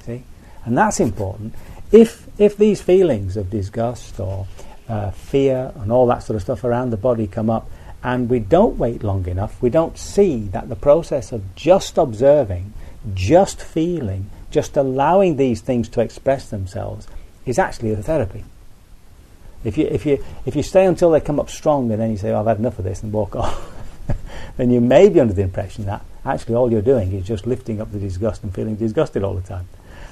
See? 0.06 0.24
And 0.63 0.77
that's 0.77 1.00
important. 1.00 1.56
If 1.91 2.27
if 2.38 2.56
these 2.58 2.82
feelings 2.82 3.36
of 3.38 3.50
disgust 3.50 4.20
or 4.20 4.48
uh, 4.88 5.12
fear 5.12 5.72
and 5.75 5.91
all 5.91 6.08
that 6.08 6.24
sort 6.24 6.36
of 6.36 6.41
stuff 6.41 6.63
around 6.63 6.91
the 6.91 6.98
body 6.98 7.27
come 7.27 7.50
up 7.50 7.70
and 8.03 8.30
we 8.30 8.39
don't 8.39 8.77
wait 8.77 9.03
long 9.03 9.27
enough, 9.27 9.62
we 9.62 9.70
don't 9.70 9.98
see 9.98 10.48
that 10.50 10.70
the 10.70 10.75
process 10.75 11.32
of 11.32 11.56
just 11.56 11.98
observing, 11.98 12.74
just 13.13 13.62
feeling, 13.62 14.30
just 14.50 14.77
allowing 14.77 15.38
these 15.38 15.62
things 15.62 15.89
to 15.89 16.01
express 16.01 16.50
themselves 16.50 17.08
is 17.46 17.60
actually 17.60 17.91
a 17.91 17.98
therapy. 17.98 18.44
If 19.63 19.77
you, 19.77 19.86
if 19.88 20.06
you, 20.06 20.24
if 20.46 20.56
you 20.56 20.63
stay 20.63 20.86
until 20.86 21.12
they 21.12 21.22
come 21.22 21.39
up 21.39 21.50
strong 21.50 21.91
and 21.91 22.01
then 22.01 22.12
you 22.12 22.18
say, 22.18 22.32
oh, 22.32 22.39
I've 22.39 22.48
had 22.48 22.60
enough 22.60 22.80
of 22.80 22.86
this 22.86 23.03
and 23.03 23.13
walk 23.13 23.36
off, 23.36 23.70
then 24.58 24.72
you 24.72 24.82
may 24.82 25.10
be 25.10 25.20
under 25.20 25.34
the 25.34 25.44
impression 25.44 25.86
that 25.86 26.03
actually 26.25 26.56
all 26.56 26.72
you're 26.72 26.82
doing 26.82 27.13
is 27.13 27.25
just 27.25 27.48
lifting 27.48 27.82
up 27.82 27.91
the 27.91 28.00
disgust 28.00 28.44
and 28.44 28.53
feeling 28.53 28.75
disgusted 28.75 29.24
all 29.24 29.34
the 29.34 29.41
time. 29.41 29.68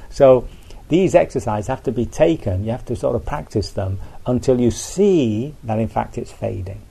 So 0.09 0.47
these 0.89 1.13
exercises 1.15 1.67
have 1.67 1.83
to 1.83 1.91
be 1.91 2.05
taken, 2.05 2.63
you 2.63 2.71
have 2.71 2.85
to 2.85 2.95
sort 2.95 3.15
of 3.15 3.25
practice 3.25 3.71
them 3.71 3.99
until 4.25 4.59
you 4.59 4.71
see 4.71 5.53
that 5.63 5.79
in 5.79 5.87
fact 5.87 6.17
it's 6.17 6.31
fading. 6.31 6.81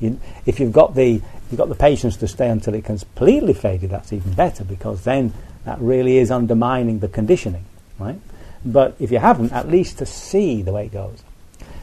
You, 0.00 0.20
if 0.46 0.60
you've 0.60 0.72
got 0.72 0.94
the 0.94 1.20
you've 1.50 1.58
got 1.58 1.68
the 1.68 1.74
patience 1.74 2.16
to 2.18 2.28
stay 2.28 2.48
until 2.48 2.74
it 2.74 2.84
completely 2.84 3.54
faded, 3.54 3.90
that's 3.90 4.12
even 4.12 4.32
better 4.32 4.62
because 4.62 5.02
then 5.02 5.32
that 5.64 5.80
really 5.80 6.18
is 6.18 6.30
undermining 6.30 7.00
the 7.00 7.08
conditioning, 7.08 7.64
right? 7.98 8.20
But 8.64 8.96
if 9.00 9.10
you 9.10 9.18
haven't, 9.18 9.52
at 9.52 9.68
least 9.68 9.98
to 9.98 10.06
see 10.06 10.62
the 10.62 10.72
way 10.72 10.86
it 10.86 10.92
goes. 10.92 11.22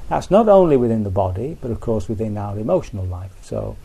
That's 0.10 0.30
not 0.30 0.48
only 0.48 0.78
within 0.78 1.04
the 1.04 1.10
body, 1.10 1.58
but 1.60 1.72
of 1.72 1.80
course 1.80 2.08
within 2.08 2.38
our 2.38 2.58
emotional 2.60 3.06
life. 3.06 3.32
So 3.42 3.76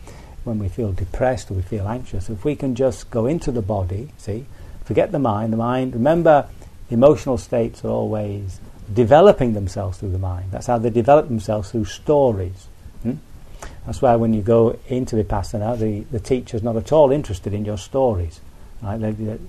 when 0.43 0.59
we 0.59 0.69
feel 0.69 0.91
depressed 0.91 1.49
or 1.51 1.55
we 1.55 1.61
feel 1.61 1.87
anxious, 1.87 2.29
if 2.29 2.45
we 2.45 2.55
can 2.55 2.75
just 2.75 3.09
go 3.09 3.25
into 3.25 3.51
the 3.51 3.61
body, 3.61 4.09
see, 4.17 4.45
forget 4.85 5.11
the 5.11 5.19
mind, 5.19 5.53
the 5.53 5.57
mind, 5.57 5.93
remember 5.93 6.47
emotional 6.89 7.37
states 7.37 7.83
are 7.83 7.89
always 7.89 8.59
developing 8.93 9.53
themselves 9.53 9.97
through 9.97 10.11
the 10.11 10.19
mind. 10.19 10.51
That's 10.51 10.67
how 10.67 10.77
they 10.77 10.89
develop 10.89 11.27
themselves 11.27 11.71
through 11.71 11.85
stories. 11.85 12.67
Hmm? 13.03 13.13
That's 13.85 14.01
why 14.01 14.15
when 14.15 14.33
you 14.33 14.41
go 14.41 14.77
into 14.87 15.15
Vipassana, 15.15 15.79
the, 15.79 16.01
the 16.11 16.19
teacher's 16.19 16.61
not 16.61 16.75
at 16.75 16.91
all 16.91 17.11
interested 17.11 17.53
in 17.53 17.65
your 17.65 17.77
stories. 17.77 18.41
Right? 18.81 18.99
They're, 18.99 19.13
they're 19.13 19.39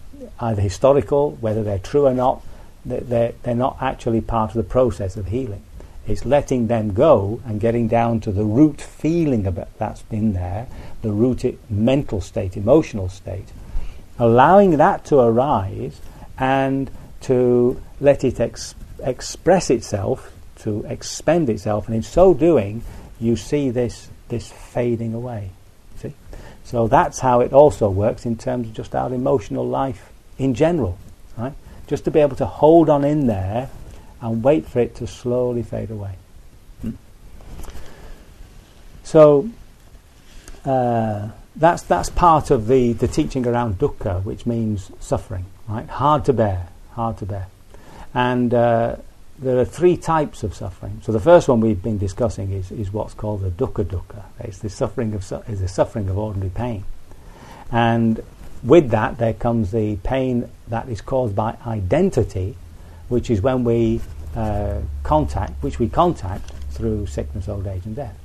either 0.40 0.62
historical, 0.62 1.32
whether 1.32 1.62
they're 1.62 1.78
true 1.78 2.06
or 2.06 2.14
not, 2.14 2.42
they're, 2.84 3.32
they're 3.42 3.54
not 3.54 3.78
actually 3.80 4.20
part 4.20 4.50
of 4.50 4.56
the 4.56 4.62
process 4.62 5.16
of 5.16 5.28
healing. 5.28 5.62
It's 6.06 6.24
letting 6.24 6.66
them 6.66 6.94
go 6.94 7.40
and 7.46 7.60
getting 7.60 7.86
down 7.86 8.20
to 8.20 8.32
the 8.32 8.44
root 8.44 8.80
feeling 8.80 9.46
about 9.46 9.76
that's 9.78 10.02
been 10.02 10.32
there, 10.32 10.66
the 11.00 11.12
root 11.12 11.44
mental 11.70 12.20
state, 12.20 12.56
emotional 12.56 13.08
state, 13.08 13.48
allowing 14.18 14.78
that 14.78 15.04
to 15.06 15.20
arise 15.20 16.00
and 16.38 16.90
to 17.22 17.80
let 18.00 18.24
it 18.24 18.40
ex- 18.40 18.74
express 19.02 19.70
itself, 19.70 20.32
to 20.56 20.84
expend 20.88 21.48
itself, 21.48 21.86
and 21.86 21.94
in 21.94 22.02
so 22.02 22.34
doing, 22.34 22.82
you 23.20 23.36
see 23.36 23.70
this 23.70 24.08
this 24.28 24.50
fading 24.50 25.14
away. 25.14 25.50
See? 25.98 26.14
So 26.64 26.88
that's 26.88 27.20
how 27.20 27.40
it 27.40 27.52
also 27.52 27.88
works 27.90 28.26
in 28.26 28.36
terms 28.36 28.66
of 28.66 28.74
just 28.74 28.94
our 28.94 29.12
emotional 29.12 29.66
life 29.66 30.10
in 30.38 30.54
general. 30.54 30.98
Right? 31.36 31.52
Just 31.86 32.04
to 32.06 32.10
be 32.10 32.20
able 32.20 32.36
to 32.36 32.46
hold 32.46 32.88
on 32.88 33.04
in 33.04 33.26
there 33.26 33.68
and 34.22 34.42
wait 34.42 34.66
for 34.66 34.78
it 34.78 34.94
to 34.94 35.06
slowly 35.06 35.62
fade 35.62 35.90
away. 35.90 36.14
Hmm? 36.80 36.92
So 39.02 39.50
uh, 40.64 41.28
that's 41.56 41.82
that's 41.82 42.08
part 42.08 42.50
of 42.50 42.68
the, 42.68 42.92
the 42.94 43.08
teaching 43.08 43.46
around 43.46 43.78
dukkha, 43.78 44.24
which 44.24 44.46
means 44.46 44.90
suffering, 45.00 45.44
right? 45.68 45.88
Hard 45.88 46.24
to 46.26 46.32
bear, 46.32 46.68
hard 46.92 47.18
to 47.18 47.26
bear. 47.26 47.48
And 48.14 48.54
uh, 48.54 48.96
there 49.38 49.58
are 49.58 49.64
three 49.64 49.96
types 49.96 50.44
of 50.44 50.54
suffering. 50.54 51.00
So 51.02 51.10
the 51.10 51.20
first 51.20 51.48
one 51.48 51.60
we've 51.60 51.82
been 51.82 51.98
discussing 51.98 52.52
is, 52.52 52.70
is 52.70 52.92
what's 52.92 53.14
called 53.14 53.42
the 53.42 53.50
dukkha 53.50 53.84
dukkha. 53.84 54.22
It's 54.38 54.58
the 54.58 54.70
suffering 54.70 55.14
of 55.14 55.30
is 55.48 55.60
the 55.60 55.68
suffering 55.68 56.08
of 56.08 56.16
ordinary 56.16 56.50
pain, 56.50 56.84
and 57.72 58.22
with 58.62 58.90
that 58.90 59.18
there 59.18 59.34
comes 59.34 59.72
the 59.72 59.96
pain 59.96 60.48
that 60.68 60.88
is 60.88 61.00
caused 61.00 61.34
by 61.34 61.56
identity, 61.66 62.56
which 63.12 63.30
is 63.30 63.42
when 63.42 63.62
we 63.62 64.00
uh, 64.34 64.80
contact, 65.02 65.62
which 65.62 65.78
we 65.78 65.86
contact 65.88 66.50
through 66.70 67.06
sickness, 67.06 67.46
old 67.46 67.66
age, 67.66 67.84
and 67.84 67.94
death. 67.94 68.16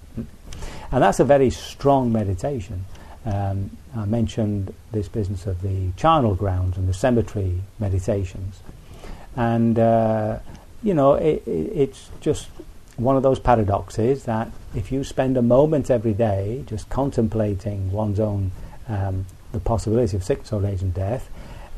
And 0.92 1.04
that's 1.04 1.20
a 1.20 1.26
very 1.26 1.50
strong 1.50 2.14
meditation. 2.14 2.86
Um, 3.26 3.72
I 3.94 4.06
mentioned 4.06 4.74
this 4.94 5.10
business 5.10 5.46
of 5.46 5.62
the 5.62 5.92
charnel 5.98 6.36
grounds 6.36 6.78
and 6.78 6.88
the 6.88 6.94
cemetery 6.94 7.62
meditations, 7.78 8.62
and 9.36 9.78
uh, 9.78 10.40
you 10.82 10.94
know, 10.94 11.16
it, 11.16 11.46
it, 11.46 11.50
it's 11.50 12.10
just 12.22 12.48
one 12.96 13.18
of 13.18 13.24
those 13.24 13.40
paradoxes 13.40 14.24
that 14.24 14.50
if 14.74 14.92
you 14.94 15.04
spend 15.04 15.36
a 15.36 15.42
moment 15.42 15.92
every 15.92 16.14
day 16.14 16.64
just 16.68 16.90
contemplating 16.90 17.92
one's 17.92 18.20
own 18.20 18.52
um, 18.88 19.26
the 19.52 19.60
possibility 19.60 20.16
of 20.16 20.24
sickness, 20.24 20.54
old 20.54 20.64
age, 20.64 20.82
and 20.82 20.94
death, 20.94 21.30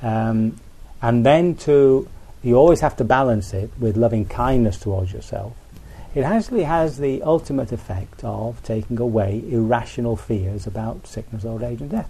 um, 0.04 0.56
and 1.02 1.26
then 1.26 1.56
to 1.56 2.08
you 2.44 2.56
always 2.56 2.80
have 2.80 2.96
to 2.98 3.04
balance 3.04 3.54
it 3.54 3.70
with 3.80 3.98
loving 3.98 4.26
kindness 4.26 4.78
towards 4.78 5.12
yourself. 5.12 5.54
It 6.16 6.22
actually 6.22 6.64
has 6.64 6.98
the 6.98 7.22
ultimate 7.22 7.72
effect 7.72 8.24
of 8.24 8.62
taking 8.64 9.00
away 9.00 9.44
irrational 9.50 10.16
fears 10.16 10.66
about 10.66 11.06
sickness, 11.06 11.46
old 11.46 11.62
age, 11.62 11.82
and 11.82 11.90
death. 11.90 12.10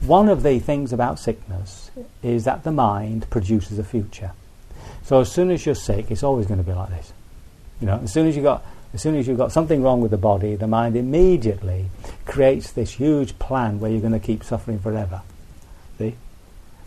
One 0.00 0.28
of 0.28 0.42
the 0.42 0.58
things 0.58 0.92
about 0.92 1.18
sickness 1.18 1.90
is 2.22 2.44
that 2.44 2.64
the 2.64 2.72
mind 2.72 3.28
produces 3.30 3.78
a 3.78 3.84
future. 3.84 4.32
So 5.02 5.20
as 5.20 5.30
soon 5.30 5.50
as 5.50 5.66
you're 5.66 5.74
sick, 5.74 6.10
it's 6.10 6.22
always 6.22 6.46
going 6.46 6.58
to 6.58 6.64
be 6.64 6.72
like 6.72 6.90
this. 6.90 7.12
You 7.80 7.86
know, 7.86 8.00
as 8.02 8.12
soon 8.12 8.26
as 8.26 8.36
you 8.36 8.42
got 8.42 8.64
as 8.94 9.02
soon 9.02 9.16
as 9.16 9.26
you've 9.26 9.38
got 9.38 9.50
something 9.50 9.82
wrong 9.82 10.00
with 10.00 10.12
the 10.12 10.16
body, 10.16 10.54
the 10.54 10.68
mind 10.68 10.96
immediately 10.96 11.86
creates 12.26 12.70
this 12.70 12.92
huge 12.92 13.36
plan 13.40 13.80
where 13.80 13.90
you're 13.90 14.00
going 14.00 14.12
to 14.12 14.20
keep 14.20 14.44
suffering 14.44 14.78
forever. 14.78 15.20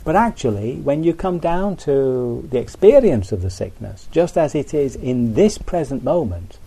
But 0.07 0.15
actually, 0.15 0.77
when 0.77 1.03
you 1.03 1.13
come 1.13 1.37
down 1.37 1.75
to 1.83 2.47
the 2.49 2.59
experience 2.59 3.33
of 3.33 3.41
the 3.41 3.49
sickness, 3.49 4.07
just 4.09 4.37
as 4.37 4.55
it 4.55 4.73
is 4.73 4.95
in 4.95 5.33
this 5.33 5.57
present 5.57 6.01
moment, 6.01 6.59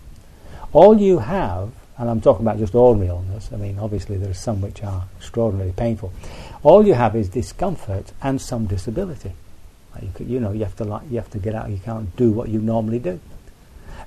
all 0.73 1.01
you 1.01 1.17
have, 1.17 1.71
and 1.97 2.07
I'm 2.07 2.21
talking 2.21 2.45
about 2.45 2.59
just 2.59 2.75
ordinary 2.75 3.09
illness, 3.09 3.49
I 3.51 3.55
mean, 3.55 3.79
obviously 3.79 4.17
there 4.17 4.29
are 4.29 4.35
some 4.35 4.61
which 4.61 4.83
are 4.83 5.05
extraordinarily 5.17 5.73
painful, 5.73 6.13
all 6.61 6.85
you 6.85 6.93
have 6.93 7.15
is 7.15 7.29
discomfort 7.29 8.11
and 8.21 8.39
some 8.39 8.67
disability. 8.67 9.31
You, 9.99 10.11
could, 10.13 10.27
you 10.27 10.39
know, 10.39 10.51
you 10.51 10.63
have 10.63 10.75
to 10.75 10.83
like, 10.83 11.09
you 11.09 11.17
have 11.17 11.31
to 11.31 11.39
get 11.39 11.55
out. 11.55 11.71
You 11.71 11.79
can't 11.83 12.15
do 12.15 12.29
what 12.29 12.49
you 12.49 12.59
normally 12.59 12.99
do. 12.99 13.19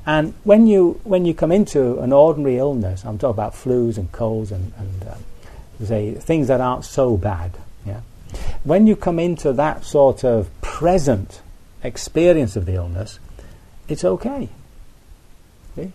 And 0.07 0.35
when 0.45 0.69
you 0.69 1.01
when 1.03 1.25
you 1.25 1.35
come 1.35 1.51
into 1.51 1.99
an 1.99 2.13
ordinary 2.13 2.59
illness, 2.59 3.05
I'm 3.05 3.19
talking 3.19 3.35
about 3.35 3.55
flus 3.55 3.99
and 3.99 4.13
colds 4.13 4.53
and, 4.53 4.73
and 4.79 5.09
uh, 5.09 5.85
say 5.85 6.15
things 6.15 6.47
that 6.47 6.61
aren't 6.61 6.85
so 6.85 7.17
bad. 7.17 7.51
Yeah. 7.85 8.03
When 8.65 8.87
you 8.87 8.97
come 8.97 9.19
into 9.19 9.53
that 9.53 9.85
sort 9.85 10.25
of 10.25 10.49
present 10.61 11.43
experience 11.83 12.57
of 12.57 12.67
the 12.67 12.75
illness, 12.75 13.19
it's 13.89 14.05
okay. 14.05 14.49
See? 15.77 15.93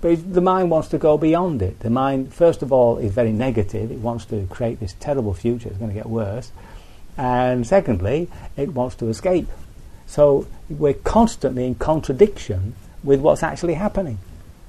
But 0.00 0.34
the 0.34 0.40
mind 0.40 0.70
wants 0.70 0.88
to 0.88 0.98
go 0.98 1.16
beyond 1.16 1.62
it. 1.62 1.80
The 1.80 1.90
mind, 1.90 2.34
first 2.34 2.62
of 2.62 2.72
all, 2.72 2.98
is 2.98 3.12
very 3.12 3.32
negative. 3.32 3.90
It 3.90 3.98
wants 3.98 4.26
to 4.26 4.46
create 4.48 4.80
this 4.80 4.94
terrible 5.00 5.34
future. 5.34 5.68
It's 5.68 5.78
going 5.78 5.90
to 5.90 5.94
get 5.94 6.06
worse. 6.06 6.52
And 7.16 7.66
secondly, 7.66 8.28
it 8.56 8.74
wants 8.74 8.96
to 8.96 9.08
escape. 9.08 9.48
So 10.06 10.46
we're 10.68 10.94
constantly 10.94 11.66
in 11.66 11.76
contradiction 11.76 12.74
with 13.02 13.20
what's 13.20 13.42
actually 13.42 13.74
happening. 13.74 14.18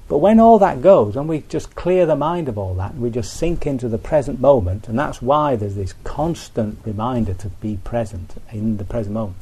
But 0.08 0.20
when 0.20 0.40
all 0.40 0.60
that 0.60 0.82
goes, 0.82 1.16
and 1.16 1.28
we 1.28 1.42
just 1.50 1.74
clear 1.76 2.06
the 2.06 2.16
mind 2.16 2.48
of 2.48 2.58
all 2.58 2.76
that, 2.76 2.92
and 2.92 3.02
we 3.02 3.10
just 3.10 3.34
sink 3.34 3.66
into 3.66 3.90
the 3.90 3.98
present 3.98 4.40
moment, 4.40 4.88
and 4.88 4.98
that's 5.00 5.22
why 5.22 5.56
there's 5.56 5.76
this 5.76 5.94
constant 6.04 6.80
reminder 6.86 7.34
to 7.34 7.50
be 7.50 7.78
present 7.84 8.36
in 8.52 8.78
the 8.78 8.84
present 8.84 9.16
moment. 9.16 9.38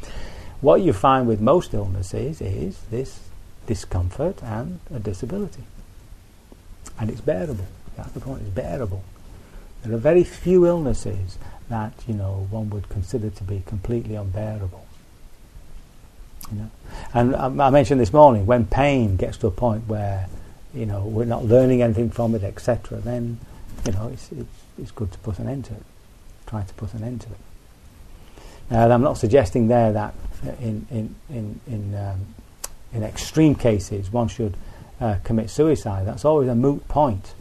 What 0.61 0.81
you 0.81 0.93
find 0.93 1.27
with 1.27 1.41
most 1.41 1.73
illnesses 1.73 2.39
is 2.39 2.79
this 2.89 3.19
discomfort 3.67 4.41
and 4.41 4.79
a 4.93 4.99
disability. 4.99 5.63
And 6.97 7.09
it's 7.09 7.21
bearable. 7.21 7.67
That's 7.97 8.11
the 8.13 8.21
point, 8.21 8.43
it's 8.43 8.49
bearable. 8.49 9.03
There 9.83 9.93
are 9.93 9.99
very 9.99 10.23
few 10.23 10.65
illnesses 10.65 11.37
that, 11.67 11.91
you 12.07 12.13
know, 12.13 12.47
one 12.49 12.69
would 12.69 12.87
consider 12.87 13.29
to 13.29 13.43
be 13.43 13.63
completely 13.65 14.15
unbearable. 14.15 14.85
You 16.51 16.57
know? 16.59 16.71
And 17.13 17.35
um, 17.35 17.59
I 17.59 17.69
mentioned 17.69 17.99
this 17.99 18.13
morning, 18.13 18.45
when 18.45 18.65
pain 18.65 19.17
gets 19.17 19.37
to 19.39 19.47
a 19.47 19.51
point 19.51 19.87
where, 19.87 20.27
you 20.73 20.85
know, 20.85 21.03
we're 21.03 21.25
not 21.25 21.45
learning 21.45 21.81
anything 21.81 22.09
from 22.09 22.35
it, 22.35 22.43
etc., 22.43 22.99
then, 22.99 23.39
you 23.85 23.91
know, 23.91 24.09
it's, 24.11 24.31
it's, 24.31 24.49
it's 24.81 24.91
good 24.91 25.11
to 25.11 25.17
put 25.19 25.39
an 25.39 25.47
end 25.47 25.65
to 25.65 25.73
it. 25.73 25.83
Try 26.47 26.63
to 26.63 26.73
put 26.73 26.93
an 26.93 27.03
end 27.03 27.21
to 27.21 27.27
it. 27.29 27.37
Now, 28.71 28.89
I'm 28.89 29.01
not 29.01 29.17
suggesting 29.17 29.67
there 29.67 29.93
that 29.93 30.13
in, 30.59 30.87
in, 30.89 31.15
in, 31.29 31.59
in, 31.67 31.95
um, 31.95 32.25
in 32.93 33.03
extreme 33.03 33.55
cases 33.55 34.11
one 34.11 34.27
should 34.27 34.55
uh, 34.99 35.17
commit 35.23 35.49
suicide. 35.49 36.07
That's 36.07 36.25
always 36.25 36.49
a 36.49 36.55
moot 36.55 36.87
point 36.87 37.33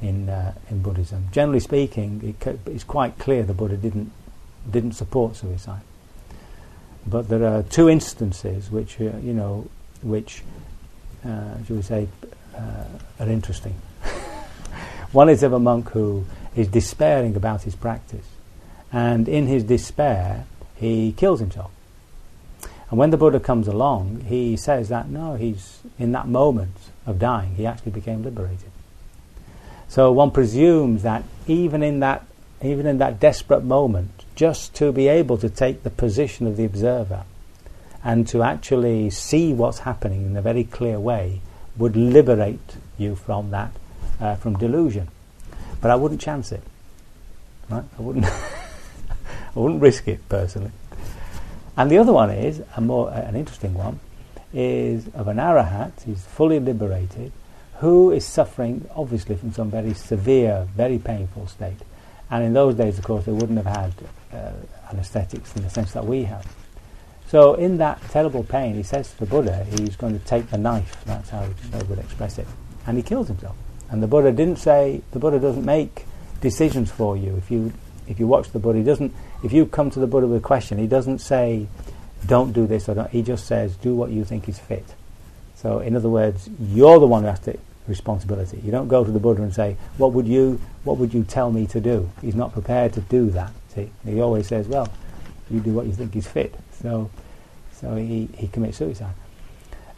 in, 0.00 0.28
uh, 0.28 0.54
in 0.70 0.82
Buddhism. 0.82 1.28
Generally 1.32 1.60
speaking, 1.60 2.36
it, 2.40 2.58
it's 2.66 2.84
quite 2.84 3.18
clear 3.18 3.42
the 3.42 3.54
Buddha 3.54 3.76
didn't, 3.76 4.12
didn't 4.70 4.92
support 4.92 5.36
suicide. 5.36 5.82
But 7.06 7.28
there 7.28 7.44
are 7.46 7.62
two 7.62 7.88
instances 7.88 8.70
which, 8.70 9.00
uh, 9.00 9.16
you 9.22 9.32
know, 9.32 9.68
which, 10.02 10.42
uh, 11.24 11.62
shall 11.64 11.76
we 11.76 11.82
say, 11.82 12.08
uh, 12.22 12.26
Uh, 12.56 12.84
are 13.20 13.28
interesting. 13.28 13.74
One 15.12 15.28
is 15.28 15.42
of 15.42 15.52
a 15.52 15.58
monk 15.58 15.90
who 15.90 16.24
is 16.54 16.68
despairing 16.68 17.36
about 17.36 17.62
his 17.62 17.74
practice, 17.74 18.26
and 18.92 19.28
in 19.28 19.46
his 19.46 19.64
despair, 19.64 20.46
he 20.74 21.12
kills 21.12 21.40
himself. 21.40 21.70
And 22.90 22.98
when 22.98 23.10
the 23.10 23.16
Buddha 23.16 23.40
comes 23.40 23.66
along, 23.66 24.26
he 24.28 24.56
says 24.56 24.88
that 24.90 25.08
no, 25.08 25.34
he's 25.34 25.80
in 25.98 26.12
that 26.12 26.28
moment 26.28 26.76
of 27.04 27.18
dying, 27.18 27.54
he 27.56 27.66
actually 27.66 27.92
became 27.92 28.22
liberated. 28.22 28.70
So 29.88 30.12
one 30.12 30.30
presumes 30.30 31.02
that 31.02 31.24
even 31.46 31.82
in 31.82 32.00
that, 32.00 32.24
even 32.62 32.86
in 32.86 32.98
that 32.98 33.20
desperate 33.20 33.64
moment, 33.64 34.24
just 34.34 34.74
to 34.76 34.92
be 34.92 35.08
able 35.08 35.38
to 35.38 35.48
take 35.48 35.82
the 35.82 35.90
position 35.90 36.46
of 36.46 36.56
the 36.56 36.64
observer 36.64 37.24
and 38.04 38.26
to 38.28 38.42
actually 38.42 39.10
see 39.10 39.52
what's 39.52 39.80
happening 39.80 40.26
in 40.26 40.36
a 40.36 40.42
very 40.42 40.64
clear 40.64 41.00
way 41.00 41.40
would 41.78 41.96
liberate 41.96 42.76
you 42.98 43.16
from 43.16 43.50
that, 43.50 43.72
uh, 44.20 44.36
from 44.36 44.56
delusion. 44.56 45.08
But 45.80 45.90
I 45.90 45.96
wouldn't 45.96 46.20
chance 46.20 46.52
it. 46.52 46.62
Right? 47.68 47.84
I 47.98 48.02
wouldn't. 48.02 48.26
I 49.56 49.58
wouldn't 49.58 49.80
risk 49.80 50.06
it 50.06 50.28
personally. 50.28 50.70
And 51.76 51.90
the 51.90 51.98
other 51.98 52.12
one 52.12 52.30
is 52.30 52.62
a 52.76 52.80
more 52.80 53.08
uh, 53.10 53.20
an 53.22 53.36
interesting 53.36 53.74
one 53.74 54.00
is 54.52 55.08
of 55.08 55.28
an 55.28 55.36
arahat. 55.36 56.02
He's 56.04 56.24
fully 56.24 56.60
liberated, 56.60 57.32
who 57.78 58.10
is 58.10 58.24
suffering 58.24 58.88
obviously 58.94 59.36
from 59.36 59.52
some 59.52 59.70
very 59.70 59.94
severe, 59.94 60.66
very 60.74 60.98
painful 60.98 61.46
state. 61.46 61.78
And 62.30 62.44
in 62.44 62.52
those 62.54 62.74
days, 62.74 62.98
of 62.98 63.04
course, 63.04 63.24
they 63.24 63.32
wouldn't 63.32 63.58
have 63.64 63.76
had 63.76 63.92
uh, 64.32 64.52
anesthetics 64.90 65.54
in 65.56 65.62
the 65.62 65.70
sense 65.70 65.92
that 65.92 66.04
we 66.04 66.24
have. 66.24 66.46
So, 67.28 67.54
in 67.54 67.78
that 67.78 68.00
terrible 68.10 68.44
pain, 68.44 68.74
he 68.74 68.82
says 68.82 69.10
to 69.12 69.18
the 69.20 69.26
Buddha, 69.26 69.64
he's 69.70 69.96
going 69.96 70.18
to 70.18 70.24
take 70.24 70.50
the 70.50 70.58
knife. 70.58 71.04
That's 71.04 71.30
how 71.30 71.48
they 71.70 71.82
would 71.84 71.98
express 71.98 72.38
it. 72.38 72.46
And 72.86 72.96
he 72.96 73.02
kills 73.02 73.26
himself. 73.26 73.56
And 73.90 74.02
the 74.02 74.06
Buddha 74.06 74.30
didn't 74.30 74.58
say, 74.58 75.02
the 75.10 75.18
Buddha 75.18 75.40
doesn't 75.40 75.64
make 75.64 76.06
decisions 76.40 76.90
for 76.90 77.16
you. 77.16 77.36
If 77.36 77.50
you 77.50 77.72
if 78.06 78.20
you 78.20 78.26
watch 78.26 78.50
the 78.50 78.58
Buddha, 78.58 78.78
he 78.78 78.84
doesn't. 78.84 79.12
If 79.42 79.52
you 79.52 79.66
come 79.66 79.90
to 79.90 80.00
the 80.00 80.06
Buddha 80.06 80.26
with 80.26 80.38
a 80.38 80.46
question, 80.46 80.78
he 80.78 80.86
doesn't 80.86 81.18
say, 81.18 81.66
"Don't 82.26 82.52
do 82.52 82.66
this," 82.66 82.88
or 82.88 82.94
don't. 82.94 83.10
He 83.10 83.22
just 83.22 83.46
says, 83.46 83.76
"Do 83.76 83.94
what 83.94 84.10
you 84.10 84.24
think 84.24 84.48
is 84.48 84.58
fit." 84.58 84.94
So, 85.56 85.80
in 85.80 85.96
other 85.96 86.08
words, 86.08 86.48
you're 86.60 87.00
the 87.00 87.06
one 87.06 87.22
who 87.22 87.28
has 87.28 87.40
to 87.40 87.58
responsibility. 87.88 88.60
You 88.64 88.70
don't 88.70 88.88
go 88.88 89.04
to 89.04 89.10
the 89.10 89.20
Buddha 89.20 89.42
and 89.42 89.54
say, 89.54 89.76
"What 89.96 90.12
would 90.12 90.26
you 90.26 90.60
What 90.84 90.98
would 90.98 91.12
you 91.12 91.24
tell 91.24 91.50
me 91.50 91.66
to 91.68 91.80
do?" 91.80 92.08
He's 92.22 92.36
not 92.36 92.52
prepared 92.52 92.92
to 92.92 93.00
do 93.00 93.30
that. 93.30 93.52
See, 93.74 93.90
he 94.04 94.20
always 94.20 94.46
says, 94.46 94.68
"Well, 94.68 94.88
you 95.50 95.60
do 95.60 95.72
what 95.72 95.86
you 95.86 95.92
think 95.92 96.14
is 96.16 96.26
fit." 96.26 96.54
So, 96.82 97.10
so 97.72 97.96
he 97.96 98.28
he 98.36 98.48
commits 98.48 98.78
suicide. 98.78 99.14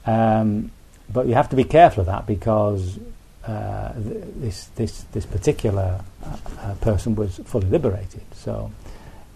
Um, 0.06 0.70
but 1.12 1.26
you 1.26 1.34
have 1.34 1.48
to 1.50 1.56
be 1.56 1.64
careful 1.64 2.00
of 2.00 2.06
that 2.06 2.26
because 2.26 2.98
uh, 3.46 3.92
th- 3.94 4.24
this 4.36 4.66
this 4.76 5.02
this 5.12 5.26
particular 5.26 6.00
uh, 6.24 6.36
uh, 6.60 6.74
person 6.76 7.14
was 7.14 7.38
fully 7.44 7.68
liberated. 7.68 8.22
So, 8.34 8.72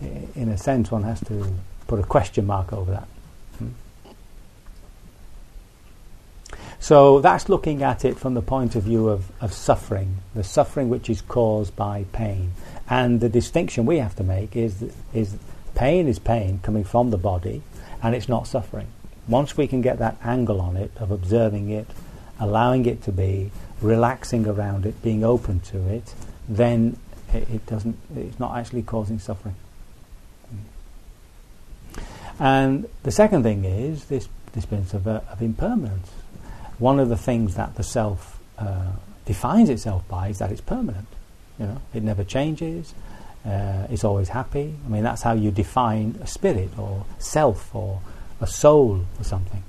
in 0.01 0.49
a 0.49 0.59
sense, 0.59 0.91
one 0.91 1.03
has 1.05 1.21
to 1.25 1.53
put 1.87 1.99
a 1.99 2.05
question 2.05 2.47
mark 2.47 2.73
over 2.73 2.93
that. 2.93 3.09
So 6.83 7.21
that's 7.21 7.49
looking 7.49 7.85
at 7.85 8.05
it 8.05 8.19
from 8.19 8.35
the 8.35 8.43
point 8.43 8.75
of 8.75 8.83
view 8.83 9.09
of, 9.09 9.31
of 9.41 9.53
suffering, 9.53 10.17
the 10.35 10.43
suffering 10.43 10.89
which 10.89 11.09
is 11.09 11.23
caused 11.23 11.77
by 11.77 12.07
pain. 12.11 12.51
And 12.91 13.21
the 13.21 13.29
distinction 13.29 13.87
we 13.87 13.99
have 13.99 14.17
to 14.17 14.25
make 14.25 14.57
is, 14.57 14.93
is 15.15 15.37
pain 15.75 16.09
is 16.09 16.19
pain 16.19 16.61
coming 16.63 16.85
from 16.85 17.11
the 17.11 17.19
body 17.19 17.63
and 18.03 18.15
it's 18.15 18.29
not 18.29 18.47
suffering. 18.47 18.89
Once 19.29 19.57
we 19.57 19.67
can 19.67 19.81
get 19.81 19.99
that 19.99 20.17
angle 20.25 20.61
on 20.61 20.77
it 20.77 20.91
of 20.97 21.11
observing 21.11 21.71
it, 21.71 21.87
allowing 22.41 22.87
it 22.87 23.03
to 23.03 23.13
be, 23.13 23.51
relaxing 23.81 24.47
around 24.47 24.85
it, 24.85 25.01
being 25.03 25.25
open 25.25 25.61
to 25.61 25.79
it, 25.89 26.15
then 26.49 26.97
it, 27.33 27.65
doesn't, 27.67 27.97
it's 28.17 28.39
not 28.39 28.57
actually 28.57 28.83
causing 28.83 29.19
suffering. 29.19 29.55
And 32.39 32.89
the 33.05 33.13
second 33.13 33.45
thing 33.45 33.65
is 33.65 34.07
this, 34.07 34.29
this 34.53 34.65
sense 34.65 34.95
of, 34.95 35.07
uh, 35.07 35.21
of 35.31 35.41
impermanence 35.41 36.11
one 36.83 36.99
of 36.99 37.09
the 37.09 37.17
things 37.17 37.55
that 37.55 37.77
the 37.77 37.83
self 37.85 38.41
uh, 38.59 38.91
defines 39.25 39.71
itself 39.71 40.07
by 40.09 40.29
is 40.29 40.39
that 40.39 40.51
it's 40.51 40.61
permanent. 40.61 41.07
You 41.59 41.67
know, 41.67 41.81
it 41.95 42.03
never 42.03 42.25
changes. 42.25 42.93
Uh, 43.45 43.87
it's 43.91 44.05
always 44.05 44.29
happy. 44.29 44.75
I 44.85 44.89
mean, 44.89 45.03
that's 45.03 45.23
how 45.23 45.33
you 45.33 45.51
define 45.51 46.19
a 46.23 46.27
spirit 46.27 46.71
or 46.79 47.05
self 47.19 47.75
or 47.75 48.01
a 48.41 48.47
soul 48.47 49.05
or 49.19 49.25
something. 49.25 49.63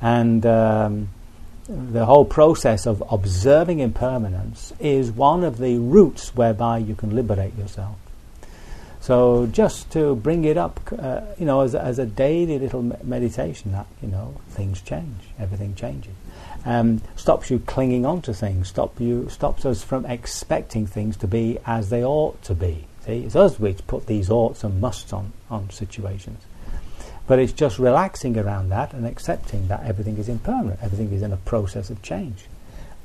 And 0.00 0.46
um, 0.46 1.08
the 1.68 2.06
whole 2.06 2.24
process 2.24 2.86
of 2.86 3.02
observing 3.10 3.80
impermanence 3.80 4.72
is 4.78 5.10
one 5.10 5.44
of 5.44 5.58
the 5.58 5.78
routes 5.78 6.34
whereby 6.34 6.78
you 6.78 6.94
can 6.94 7.14
liberate 7.14 7.56
yourself. 7.56 7.96
So 9.00 9.46
just 9.46 9.90
to 9.92 10.14
bring 10.14 10.44
it 10.44 10.58
up, 10.58 10.78
uh, 10.96 11.22
you 11.38 11.46
know, 11.46 11.62
as, 11.62 11.74
as 11.74 11.98
a 11.98 12.06
daily 12.06 12.58
little 12.58 12.82
meditation, 13.02 13.72
that 13.72 13.86
you 14.02 14.08
know 14.08 14.34
things 14.50 14.82
change, 14.82 15.20
everything 15.38 15.74
changes 15.74 16.14
um, 16.64 17.00
stops 17.16 17.50
you 17.50 17.58
clinging 17.60 18.04
on 18.04 18.22
to 18.22 18.34
things, 18.34 18.68
stop 18.68 19.00
you, 19.00 19.28
stops 19.28 19.64
us 19.64 19.82
from 19.82 20.06
expecting 20.06 20.86
things 20.86 21.16
to 21.18 21.26
be 21.26 21.58
as 21.66 21.90
they 21.90 22.04
ought 22.04 22.42
to 22.44 22.54
be. 22.54 22.86
See, 23.10 23.24
it's 23.24 23.34
us 23.34 23.58
which 23.58 23.84
put 23.88 24.06
these 24.06 24.30
oughts 24.30 24.62
and 24.62 24.80
musts 24.80 25.12
on, 25.12 25.32
on 25.50 25.68
situations. 25.70 26.44
But 27.26 27.40
it's 27.40 27.52
just 27.52 27.76
relaxing 27.80 28.38
around 28.38 28.68
that 28.68 28.92
and 28.92 29.04
accepting 29.04 29.66
that 29.66 29.82
everything 29.82 30.16
is 30.18 30.28
impermanent, 30.28 30.78
everything 30.80 31.12
is 31.12 31.20
in 31.22 31.32
a 31.32 31.36
process 31.36 31.90
of 31.90 32.02
change. 32.02 32.44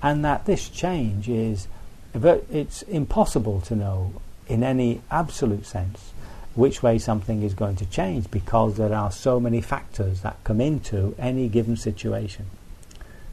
And 0.04 0.24
that 0.24 0.46
this 0.46 0.70
change 0.70 1.28
is, 1.28 1.68
it's 2.14 2.84
impossible 2.84 3.62
to 3.62 3.76
know 3.76 4.14
in 4.48 4.62
any 4.64 5.02
absolute 5.10 5.66
sense 5.66 6.12
which 6.54 6.84
way 6.84 7.00
something 7.00 7.42
is 7.42 7.56
going 7.56 7.78
to 7.78 7.86
change 7.88 8.30
because 8.30 8.78
there 8.78 8.94
are 8.94 9.12
so 9.12 9.40
many 9.40 9.60
factors 9.60 10.22
that 10.22 10.38
come 10.44 10.62
into 10.62 11.16
any 11.18 11.50
given 11.50 11.78
situation. 11.78 12.46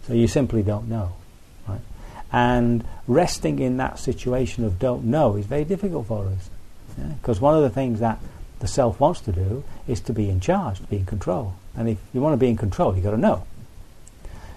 So 0.06 0.14
you 0.14 0.26
simply 0.26 0.62
don't 0.62 0.88
know. 0.88 1.12
Right? 1.68 1.82
And 2.32 2.82
resting 3.06 3.58
in 3.58 3.76
that 3.76 3.98
situation 3.98 4.64
of 4.64 4.78
don't 4.78 5.04
know 5.04 5.36
is 5.36 5.44
very 5.44 5.64
difficult 5.64 6.06
for 6.06 6.28
us. 6.28 6.48
Because 6.96 7.38
yeah? 7.38 7.42
one 7.42 7.54
of 7.54 7.62
the 7.62 7.70
things 7.70 8.00
that 8.00 8.18
the 8.60 8.68
self 8.68 9.00
wants 9.00 9.20
to 9.22 9.32
do 9.32 9.64
is 9.88 10.00
to 10.00 10.12
be 10.12 10.30
in 10.30 10.40
charge, 10.40 10.78
to 10.78 10.84
be 10.84 10.96
in 10.98 11.06
control. 11.06 11.54
And 11.76 11.88
if 11.88 11.98
you 12.12 12.20
want 12.20 12.34
to 12.34 12.36
be 12.36 12.48
in 12.48 12.56
control, 12.56 12.94
you've 12.94 13.04
got 13.04 13.10
to 13.10 13.16
know. 13.16 13.44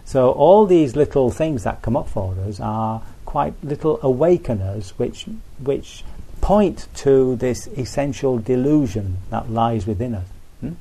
So 0.05 0.31
all 0.31 0.65
these 0.67 0.95
little 0.95 1.31
things 1.31 1.63
that 1.63 1.81
come 1.81 1.97
up 1.97 2.07
for 2.07 2.35
us 2.47 2.59
are 2.59 3.01
quite 3.25 3.55
little 3.63 3.99
awakeners 4.03 4.91
which, 4.99 5.25
which 5.59 6.03
point 6.41 6.87
to 6.97 7.35
this 7.37 7.65
essential 7.75 8.37
delusion 8.37 9.17
that 9.31 9.49
lies 9.49 9.87
within 9.87 10.13
us. 10.13 10.27
Hmm? 10.61 10.73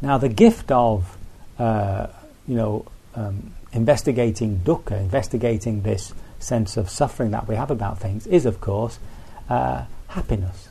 Now, 0.00 0.16
the 0.16 0.30
gift 0.30 0.72
of, 0.72 1.18
uh, 1.58 2.06
you 2.48 2.54
know, 2.54 2.86
um, 3.14 3.52
investigating 3.72 4.60
dukkha, 4.64 4.98
investigating 4.98 5.82
this 5.82 6.14
sense 6.38 6.78
of 6.78 6.88
suffering 6.88 7.32
that 7.32 7.46
we 7.46 7.56
have 7.56 7.70
about 7.70 7.98
things, 7.98 8.26
is 8.26 8.46
of 8.46 8.60
course 8.60 8.98
uh, 9.48 9.84
happiness, 10.08 10.68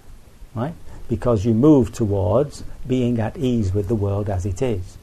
right? 0.53 0.73
Because 1.07 1.45
you 1.45 1.53
move 1.53 1.93
towards 1.93 2.63
being 2.87 3.19
at 3.19 3.37
ease 3.37 3.73
with 3.73 3.87
the 3.87 3.95
world 3.95 4.29
as 4.29 4.45
it 4.45 4.61
is. 4.61 4.97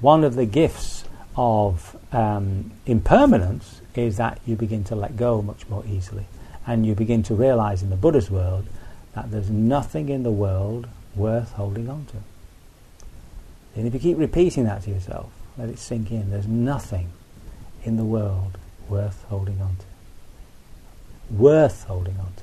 One 0.00 0.24
of 0.24 0.34
the 0.34 0.46
gifts 0.46 1.04
of 1.36 1.96
um, 2.12 2.72
impermanence 2.86 3.80
is 3.94 4.16
that 4.16 4.40
you 4.46 4.56
begin 4.56 4.84
to 4.84 4.94
let 4.94 5.16
go 5.16 5.42
much 5.42 5.68
more 5.68 5.84
easily 5.86 6.26
and 6.66 6.86
you 6.86 6.94
begin 6.94 7.22
to 7.24 7.34
realize 7.34 7.82
in 7.82 7.90
the 7.90 7.96
Buddha's 7.96 8.30
world 8.30 8.66
that 9.14 9.30
there's 9.30 9.50
nothing 9.50 10.08
in 10.08 10.22
the 10.22 10.30
world 10.30 10.88
worth 11.14 11.52
holding 11.52 11.88
on 11.88 12.06
to. 12.06 12.16
And 13.74 13.86
if 13.86 13.94
you 13.94 14.00
keep 14.00 14.18
repeating 14.18 14.64
that 14.64 14.82
to 14.82 14.90
yourself, 14.90 15.30
let 15.58 15.68
it 15.68 15.78
sink 15.78 16.10
in. 16.10 16.30
There's 16.30 16.46
nothing 16.46 17.10
in 17.84 17.96
the 17.96 18.04
world 18.04 18.58
worth 18.88 19.24
holding 19.28 19.60
on 19.60 19.76
to. 19.76 21.34
Worth 21.34 21.84
holding 21.84 22.18
on 22.18 22.32
to. 22.36 22.42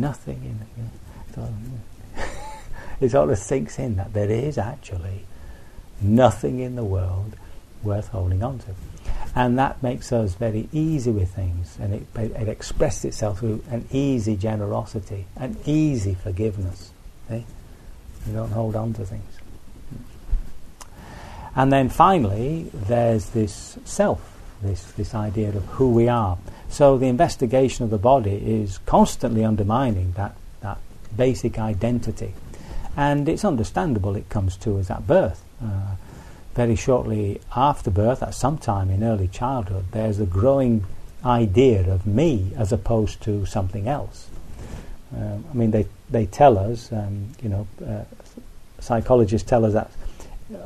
Nothing 0.00 0.42
in 0.44 0.84
it. 0.84 1.48
It 2.98 3.10
sort 3.10 3.30
of 3.30 3.38
sinks 3.38 3.78
in 3.78 3.96
that 3.96 4.14
there 4.14 4.30
is 4.30 4.56
actually 4.56 5.26
nothing 6.00 6.60
in 6.60 6.76
the 6.76 6.84
world 6.84 7.36
worth 7.82 8.08
holding 8.08 8.42
on 8.42 8.58
to 8.60 8.74
and 9.36 9.58
that 9.58 9.82
makes 9.82 10.12
us 10.12 10.34
very 10.34 10.66
easy 10.72 11.10
with 11.10 11.34
things, 11.34 11.76
and 11.78 11.92
it, 11.92 12.06
it 12.16 12.48
expresses 12.48 13.04
itself 13.04 13.40
through 13.40 13.62
an 13.70 13.86
easy 13.92 14.34
generosity, 14.34 15.26
an 15.36 15.58
easy 15.66 16.14
forgiveness. 16.14 16.90
Eh? 17.28 17.42
You 18.26 18.32
don't 18.32 18.50
hold 18.50 18.74
on 18.74 18.94
to 18.94 19.04
things. 19.04 19.30
And 21.54 21.70
then 21.70 21.90
finally, 21.90 22.70
there's 22.72 23.28
this 23.30 23.78
self, 23.84 24.35
this, 24.62 24.82
this 24.92 25.14
idea 25.14 25.48
of 25.48 25.64
who 25.66 25.90
we 25.90 26.08
are. 26.08 26.38
So 26.68 26.98
the 26.98 27.06
investigation 27.06 27.84
of 27.84 27.90
the 27.90 27.98
body 27.98 28.36
is 28.36 28.78
constantly 28.78 29.44
undermining 29.44 30.12
that, 30.12 30.34
that 30.60 30.78
basic 31.16 31.58
identity. 31.58 32.34
And 32.96 33.28
it's 33.28 33.44
understandable 33.44 34.16
it 34.16 34.28
comes 34.28 34.56
to 34.58 34.78
us 34.78 34.90
at 34.90 35.06
birth. 35.06 35.42
Uh, 35.62 35.96
very 36.54 36.76
shortly 36.76 37.40
after 37.54 37.90
birth, 37.90 38.22
at 38.22 38.34
some 38.34 38.56
time 38.56 38.90
in 38.90 39.04
early 39.04 39.28
childhood, 39.28 39.84
there's 39.92 40.18
a 40.18 40.26
growing 40.26 40.84
idea 41.24 41.90
of 41.92 42.06
me 42.06 42.52
as 42.56 42.72
opposed 42.72 43.22
to 43.22 43.44
something 43.44 43.86
else. 43.86 44.30
Um, 45.14 45.44
I 45.50 45.54
mean, 45.54 45.70
they, 45.70 45.86
they 46.10 46.26
tell 46.26 46.58
us, 46.58 46.90
um, 46.92 47.28
you 47.42 47.50
know, 47.50 47.66
uh, 47.86 48.04
psychologists 48.80 49.48
tell 49.48 49.64
us 49.64 49.74
that 49.74 49.90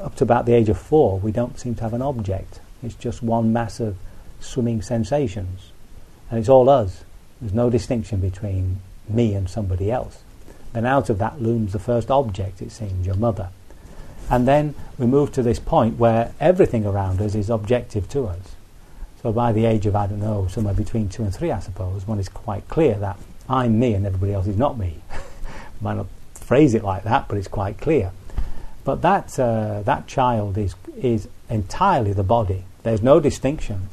up 0.03 0.15
to 0.17 0.25
about 0.25 0.47
the 0.47 0.53
age 0.53 0.69
of 0.69 0.79
four, 0.79 1.19
we 1.19 1.33
don't 1.33 1.59
seem 1.59 1.75
to 1.75 1.83
have 1.83 1.95
an 1.95 2.03
object. 2.03 2.61
It's 2.83 2.95
just 2.95 3.23
one 3.23 3.53
mass 3.53 3.81
of 3.81 3.97
swimming 4.41 4.83
sensations. 4.83 5.73
And 6.31 6.39
it's 6.39 6.49
all 6.49 6.69
us. 6.69 7.05
There's 7.41 7.53
no 7.53 7.71
distinction 7.71 8.21
between 8.21 8.81
me 9.09 9.35
and 9.35 9.49
somebody 9.49 9.91
else. 9.91 10.23
Then 10.73 10.87
out 10.87 11.11
of 11.11 11.19
that 11.19 11.43
looms 11.43 11.73
the 11.73 11.79
first 11.79 12.11
object, 12.11 12.63
it 12.63 12.71
seems, 12.71 13.07
your 13.07 13.17
mother. 13.17 13.49
And 14.31 14.47
then 14.47 14.75
we 14.97 15.07
move 15.07 15.33
to 15.33 15.43
this 15.43 15.59
point 15.59 15.99
where 15.99 16.33
everything 16.39 16.87
around 16.87 17.21
us 17.21 17.35
is 17.35 17.51
objective 17.51 18.09
to 18.11 18.27
us. 18.27 18.55
So 19.23 19.33
by 19.33 19.53
the 19.53 19.67
age 19.67 19.87
of, 19.87 19.97
I 19.97 20.07
don't 20.07 20.21
know, 20.21 20.47
somewhere 20.49 20.75
between 20.75 21.09
two 21.09 21.25
and 21.25 21.35
three, 21.35 21.51
I 21.51 21.59
suppose, 21.59 22.07
one 22.07 22.21
is 22.21 22.29
quite 22.29 22.69
clear 22.69 22.95
that 22.95 23.19
I'm 23.49 23.79
me 23.79 23.95
and 23.95 24.07
everybody 24.07 24.33
else 24.33 24.47
is 24.47 24.57
not 24.57 24.79
me. 24.79 25.03
Might 25.81 25.97
not 25.97 26.07
phrase 26.35 26.75
it 26.75 26.85
like 26.85 27.03
that, 27.03 27.27
but 27.29 27.37
it's 27.37 27.49
quite 27.49 27.79
clear. 27.79 28.13
But 28.85 29.03
that, 29.03 29.39
uh, 29.39 29.83
that 29.83 30.07
child 30.07 30.57
is, 30.57 30.75
is 30.97 31.29
entirely 31.49 32.13
the 32.13 32.23
body. 32.23 32.65
There's 32.83 33.03
no 33.03 33.21
distinction 33.21 33.89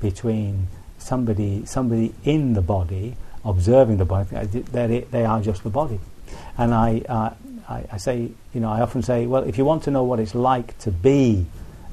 between 0.00 0.68
somebody, 0.98 1.64
somebody 1.66 2.14
in 2.24 2.54
the 2.54 2.62
body, 2.62 3.16
observing 3.44 3.98
the 3.98 4.04
body. 4.04 4.36
They, 4.46 5.00
they 5.10 5.24
are 5.24 5.40
just 5.40 5.62
the 5.62 5.70
body. 5.70 6.00
And 6.58 6.74
I, 6.74 7.02
uh, 7.08 7.34
I, 7.68 7.84
I, 7.92 7.96
say, 7.98 8.30
you 8.52 8.60
know, 8.60 8.70
I 8.70 8.80
often 8.80 9.02
say, 9.02 9.26
well, 9.26 9.42
if 9.44 9.58
you 9.58 9.64
want 9.64 9.84
to 9.84 9.90
know 9.90 10.02
what 10.02 10.20
it's 10.20 10.34
like 10.34 10.78
to 10.80 10.90
be 10.90 11.46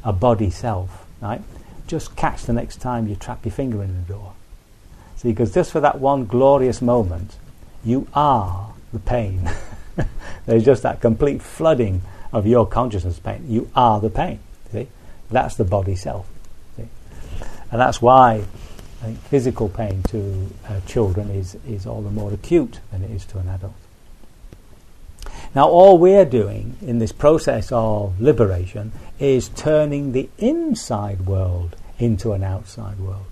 a 0.03 0.13
body 0.13 0.49
self, 0.49 1.05
right, 1.21 1.41
just 1.87 2.15
catch 2.15 2.43
the 2.43 2.53
next 2.53 2.77
time 2.77 3.07
you 3.07 3.15
trap 3.15 3.45
your 3.45 3.51
finger 3.51 3.83
in 3.83 3.95
the 3.95 4.13
door. 4.13 4.33
See, 5.17 5.29
because 5.29 5.53
just 5.53 5.71
for 5.71 5.81
that 5.81 5.99
one 5.99 6.25
glorious 6.25 6.81
moment, 6.81 7.35
you 7.83 8.07
are 8.13 8.73
the 8.93 8.99
pain. 8.99 9.49
There's 10.45 10.63
just 10.63 10.83
that 10.83 11.01
complete 11.01 11.41
flooding 11.41 12.01
of 12.31 12.47
your 12.47 12.65
consciousness 12.65 13.19
pain. 13.19 13.45
You 13.47 13.69
are 13.75 13.99
the 13.99 14.09
pain. 14.09 14.39
See, 14.71 14.87
that's 15.29 15.55
the 15.55 15.65
body 15.65 15.95
self. 15.95 16.27
And 17.71 17.79
that's 17.79 18.01
why 18.01 18.43
I 19.01 19.05
think 19.05 19.19
physical 19.19 19.69
pain 19.69 20.03
to 20.09 20.47
uh, 20.67 20.79
children 20.87 21.29
is, 21.29 21.55
is 21.67 21.85
all 21.85 22.01
the 22.01 22.09
more 22.09 22.33
acute 22.33 22.79
than 22.91 23.03
it 23.03 23.11
is 23.11 23.25
to 23.27 23.37
an 23.37 23.47
adult. 23.47 23.73
Now, 25.55 25.67
all 25.67 25.97
we're 25.97 26.25
doing 26.25 26.75
in 26.81 26.99
this 26.99 27.11
process 27.11 27.71
of 27.71 28.19
liberation 28.21 28.91
is 29.19 29.49
turning 29.49 30.11
the 30.11 30.29
inside 30.37 31.25
world 31.25 31.75
into 31.97 32.33
an 32.33 32.43
outside 32.43 32.99
world. 32.99 33.25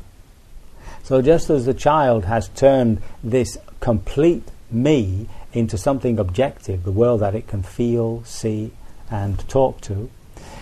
So, 1.04 1.22
just 1.22 1.50
as 1.50 1.66
the 1.66 1.74
child 1.74 2.26
has 2.26 2.50
turned 2.50 3.02
this 3.24 3.58
complete 3.80 4.50
me 4.72 5.30
into 5.54 5.78
something 5.78 6.20
objective, 6.20 6.84
the 6.84 6.92
world 6.92 7.22
that 7.22 7.36
it 7.36 7.48
can 7.48 7.64
feel, 7.64 8.24
see, 8.24 8.72
and 9.10 9.48
talk 9.48 9.80
to, 9.82 10.10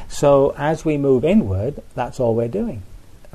so 0.08 0.54
as 0.58 0.86
we 0.86 0.98
move 0.98 1.26
inward, 1.26 1.82
that's 1.96 2.20
all 2.20 2.36
we're 2.36 2.48
doing. 2.48 2.84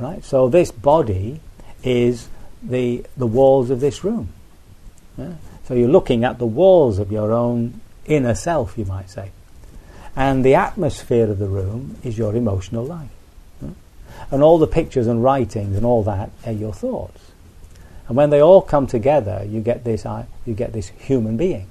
Right? 0.01 0.25
So, 0.25 0.49
this 0.49 0.73
body 0.73 1.41
is 1.85 2.29
the, 2.63 3.05
the 3.17 3.27
walls 3.27 3.71
of 3.71 3.81
this 3.81 4.03
room. 4.03 4.33
Yeah? 5.19 5.35
So, 5.65 5.75
you're 5.75 5.89
looking 5.89 6.25
at 6.25 6.39
the 6.39 6.47
walls 6.47 6.99
of 6.99 7.13
your 7.13 7.33
own 7.33 7.81
inner 8.07 8.35
self, 8.35 8.79
you 8.79 8.87
might 8.87 9.11
say. 9.11 9.31
And 10.17 10.45
the 10.45 10.55
atmosphere 10.55 11.31
of 11.31 11.39
the 11.39 11.47
room 11.47 11.97
is 12.03 12.19
your 12.19 12.35
emotional 12.35 12.85
life. 12.85 13.11
And 14.31 14.43
all 14.43 14.59
the 14.59 14.67
pictures 14.67 15.07
and 15.07 15.23
writings 15.23 15.77
and 15.77 15.87
all 15.87 16.03
that 16.05 16.31
are 16.45 16.53
your 16.53 16.75
thoughts. 16.75 17.31
And 18.09 18.17
when 18.17 18.31
they 18.31 18.41
all 18.41 18.61
come 18.61 18.87
together, 18.87 19.47
you 19.49 19.61
get 19.61 19.85
this, 19.85 20.05
uh, 20.05 20.27
you 20.45 20.55
get 20.55 20.73
this 20.73 20.89
human 20.89 21.37
being. 21.37 21.71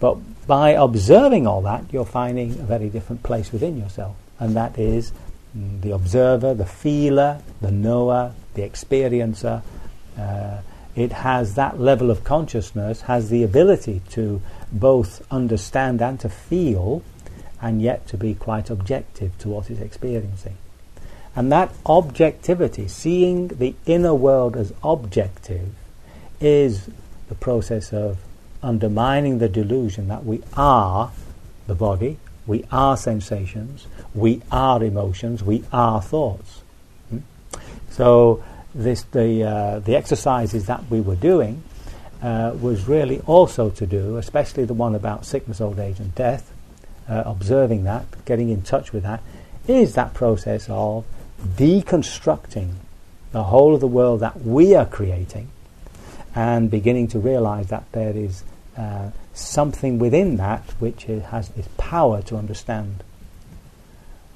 But 0.00 0.18
by 0.46 0.70
observing 0.70 1.46
all 1.46 1.62
that, 1.62 1.84
you're 1.92 2.04
finding 2.04 2.50
a 2.52 2.64
very 2.64 2.88
different 2.90 3.22
place 3.22 3.52
within 3.52 3.78
yourself. 3.78 4.16
And 4.38 4.56
that 4.56 4.78
is 4.78 5.12
the 5.54 5.92
observer, 5.92 6.54
the 6.54 6.66
feeler, 6.66 7.40
the 7.60 7.70
knower, 7.70 8.32
the 8.54 8.62
experiencer. 8.62 9.62
Uh, 10.18 10.58
it 10.96 11.12
has 11.12 11.54
that 11.54 11.80
level 11.80 12.10
of 12.10 12.24
consciousness, 12.24 13.02
has 13.02 13.28
the 13.28 13.42
ability 13.42 14.02
to 14.10 14.40
both 14.70 15.26
understand 15.30 16.00
and 16.00 16.18
to 16.20 16.28
feel, 16.28 17.02
and 17.60 17.82
yet 17.82 18.06
to 18.08 18.16
be 18.16 18.34
quite 18.34 18.70
objective 18.70 19.36
to 19.38 19.48
what 19.48 19.70
it's 19.70 19.80
experiencing. 19.80 20.56
And 21.36 21.50
that 21.50 21.72
objectivity, 21.84 22.86
seeing 22.86 23.48
the 23.48 23.74
inner 23.86 24.14
world 24.14 24.56
as 24.56 24.72
objective, 24.84 25.70
is 26.40 26.88
the 27.28 27.34
process 27.34 27.92
of 27.92 28.18
undermining 28.62 29.38
the 29.38 29.48
delusion 29.48 30.08
that 30.08 30.24
we 30.24 30.42
are 30.56 31.10
the 31.66 31.74
body, 31.74 32.18
we 32.46 32.64
are 32.70 32.96
sensations, 32.96 33.86
we 34.14 34.42
are 34.50 34.82
emotions, 34.82 35.42
we 35.42 35.64
are 35.72 36.02
thoughts. 36.02 36.62
Hmm? 37.10 37.18
So 37.90 38.44
this 38.74 39.02
the 39.04 39.44
uh, 39.44 39.78
the 39.80 39.96
exercises 39.96 40.66
that 40.66 40.84
we 40.90 41.00
were 41.00 41.16
doing 41.16 41.62
uh, 42.22 42.54
was 42.60 42.88
really 42.88 43.20
also 43.20 43.70
to 43.70 43.86
do, 43.86 44.16
especially 44.16 44.64
the 44.64 44.74
one 44.74 44.94
about 44.94 45.24
sickness, 45.24 45.60
old 45.60 45.78
age, 45.78 46.00
and 46.00 46.14
death, 46.14 46.50
uh, 47.08 47.22
observing 47.26 47.84
that, 47.84 48.06
getting 48.24 48.48
in 48.48 48.62
touch 48.62 48.92
with 48.92 49.02
that, 49.02 49.22
is 49.68 49.94
that 49.94 50.14
process 50.14 50.66
of 50.68 51.04
deconstructing 51.56 52.74
the 53.32 53.44
whole 53.44 53.74
of 53.74 53.80
the 53.80 53.86
world 53.86 54.20
that 54.20 54.40
we 54.40 54.74
are 54.74 54.86
creating 54.86 55.48
and 56.34 56.70
beginning 56.70 57.08
to 57.08 57.18
realize 57.18 57.68
that 57.68 57.84
there 57.92 58.16
is 58.16 58.44
uh, 58.76 59.10
something 59.34 59.98
within 59.98 60.36
that 60.36 60.62
which 60.78 61.04
has 61.04 61.48
this 61.50 61.68
power 61.76 62.22
to 62.22 62.36
understand. 62.36 63.02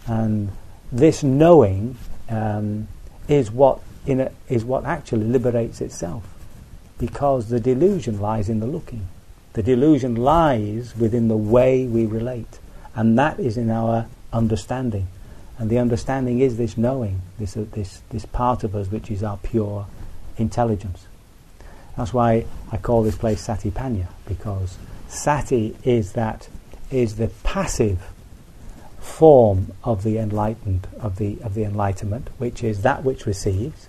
And 0.06 0.50
this 0.90 1.22
knowing 1.22 1.96
um, 2.28 2.88
is 3.28 3.50
what 3.50 3.80
a, 4.06 4.30
is 4.48 4.64
what 4.64 4.84
actually 4.84 5.26
liberates 5.26 5.80
itself, 5.80 6.24
because 6.98 7.48
the 7.48 7.60
delusion 7.60 8.20
lies 8.20 8.48
in 8.48 8.60
the 8.60 8.66
looking. 8.66 9.08
The 9.52 9.62
delusion 9.62 10.16
lies 10.16 10.96
within 10.96 11.28
the 11.28 11.36
way 11.36 11.86
we 11.86 12.06
relate, 12.06 12.58
and 12.94 13.18
that 13.18 13.38
is 13.38 13.56
in 13.56 13.70
our 13.70 14.06
understanding. 14.32 15.08
And 15.58 15.70
the 15.70 15.78
understanding 15.78 16.40
is 16.40 16.56
this 16.56 16.76
knowing, 16.76 17.22
this, 17.38 17.56
uh, 17.56 17.64
this, 17.72 18.02
this 18.10 18.24
part 18.24 18.62
of 18.62 18.76
us 18.76 18.90
which 18.90 19.10
is 19.10 19.22
our 19.22 19.38
pure 19.38 19.86
intelligence. 20.36 21.06
That's 21.96 22.14
why 22.14 22.44
I 22.70 22.76
call 22.76 23.02
this 23.02 23.16
place 23.16 23.44
Satipanya, 23.44 24.06
because 24.26 24.78
Sati 25.08 25.76
is 25.84 26.12
that 26.12 26.48
is 26.90 27.16
the 27.16 27.28
passive 27.42 28.10
form 29.00 29.72
of 29.82 30.02
the 30.02 30.18
enlightened 30.18 30.86
of 31.00 31.16
the 31.16 31.38
of 31.42 31.54
the 31.54 31.64
enlightenment, 31.64 32.28
which 32.38 32.62
is 32.62 32.82
that 32.82 33.04
which 33.04 33.26
receives, 33.26 33.88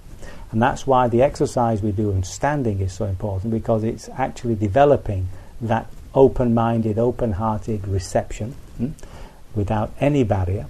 and 0.51 0.61
that's 0.61 0.87
why 0.87 1.07
the 1.07 1.21
exercise 1.21 1.81
we 1.81 1.91
do 1.91 2.09
in 2.11 2.23
standing 2.23 2.79
is 2.79 2.93
so 2.93 3.05
important 3.05 3.51
because 3.51 3.83
it's 3.83 4.09
actually 4.09 4.55
developing 4.55 5.27
that 5.61 5.87
open-minded, 6.15 6.97
open-hearted 6.97 7.87
reception 7.87 8.53
hmm, 8.77 8.89
without 9.53 9.91
any 9.99 10.23
barrier, 10.23 10.67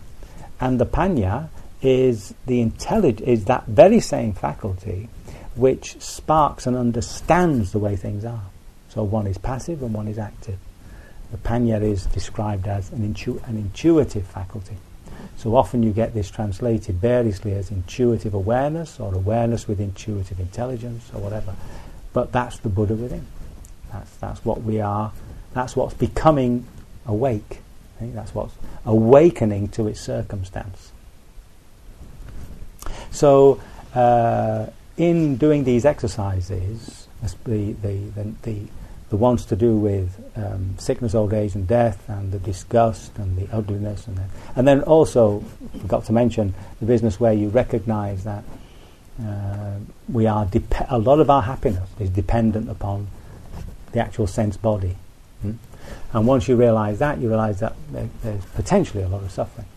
and 0.59 0.79
the 0.79 0.85
panya 0.85 1.49
is 1.81 2.33
the 2.45 2.65
intellig- 2.65 3.21
is 3.21 3.45
that 3.45 3.65
very 3.67 3.99
same 3.99 4.33
faculty 4.33 5.07
which 5.55 5.99
sparks 6.01 6.65
and 6.65 6.75
understands 6.75 7.71
the 7.71 7.79
way 7.79 7.95
things 7.95 8.25
are. 8.25 8.43
So 8.89 9.03
one 9.03 9.27
is 9.27 9.37
passive 9.37 9.81
and 9.81 9.93
one 9.93 10.07
is 10.07 10.17
active. 10.17 10.57
The 11.31 11.37
panya 11.37 11.81
is 11.81 12.05
described 12.07 12.67
as 12.67 12.91
an, 12.91 13.03
intu- 13.03 13.41
an 13.45 13.55
intuitive 13.55 14.25
faculty. 14.25 14.77
So 15.37 15.55
often 15.55 15.83
you 15.83 15.91
get 15.91 16.13
this 16.13 16.29
translated 16.29 16.95
variously 16.95 17.53
as 17.53 17.71
intuitive 17.71 18.33
awareness 18.33 18.99
or 18.99 19.13
awareness 19.13 19.67
with 19.67 19.79
intuitive 19.79 20.39
intelligence 20.39 21.09
or 21.13 21.21
whatever. 21.21 21.55
But 22.13 22.31
that's 22.31 22.57
the 22.59 22.69
Buddha 22.69 22.95
within. 22.95 23.25
That's, 23.91 24.17
that's 24.17 24.43
what 24.43 24.63
we 24.63 24.81
are. 24.81 25.13
That's 25.53 25.75
what's 25.75 25.93
becoming 25.93 26.65
awake. 27.05 27.59
That's 28.01 28.33
what's 28.33 28.53
awakening 28.85 29.69
to 29.69 29.87
its 29.87 29.99
circumstance. 29.99 30.91
So 33.11 33.61
uh, 33.93 34.67
in 34.97 35.37
doing 35.37 35.63
these 35.63 35.85
exercises, 35.85 37.07
the, 37.43 37.73
the, 37.73 37.95
the, 38.15 38.33
the, 38.43 38.59
the 39.09 39.17
ones 39.17 39.45
to 39.45 39.55
do 39.55 39.75
with 39.75 40.23
um, 40.35 40.75
sickness, 40.77 41.15
old 41.15 41.33
age, 41.33 41.55
and 41.55 41.67
death, 41.67 42.07
and 42.07 42.31
the 42.31 42.39
disgust 42.39 43.17
and 43.17 43.37
the 43.37 43.47
ugliness, 43.55 44.07
and 44.07 44.17
then, 44.17 44.29
and 44.55 44.67
then 44.67 44.81
also 44.83 45.43
forgot 45.81 46.05
to 46.05 46.13
mention 46.13 46.53
the 46.79 46.85
business 46.85 47.19
where 47.19 47.33
you 47.33 47.49
recognise 47.49 48.23
that 48.23 48.43
uh, 49.21 49.75
we 50.07 50.27
are 50.27 50.45
dep- 50.45 50.89
a 50.89 50.97
lot 50.97 51.19
of 51.19 51.29
our 51.29 51.41
happiness 51.41 51.89
is 51.99 52.09
dependent 52.09 52.69
upon 52.69 53.07
the 53.91 53.99
actual 53.99 54.27
sense 54.27 54.57
body, 54.57 54.95
hmm? 55.41 55.53
and 56.13 56.27
once 56.27 56.47
you 56.47 56.55
realise 56.55 56.99
that, 56.99 57.19
you 57.19 57.29
realise 57.29 57.59
that 57.59 57.73
there, 57.91 58.09
there's 58.23 58.45
potentially 58.45 59.03
a 59.03 59.07
lot 59.07 59.23
of 59.23 59.31
suffering. 59.31 59.67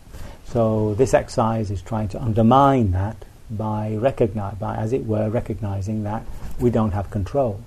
So 0.45 0.93
this 0.95 1.15
exercise 1.15 1.71
is 1.71 1.81
trying 1.81 2.09
to 2.09 2.21
undermine 2.21 2.93
that 2.93 3.25
by 3.51 3.97
recognize, 3.97 4.57
by 4.57 4.77
as 4.77 4.93
it 4.93 5.07
were, 5.07 5.31
recognizing 5.31 6.05
that 6.05 6.25
we 6.61 6.69
don't 6.69 6.93
have 6.93 7.11
control. 7.11 7.63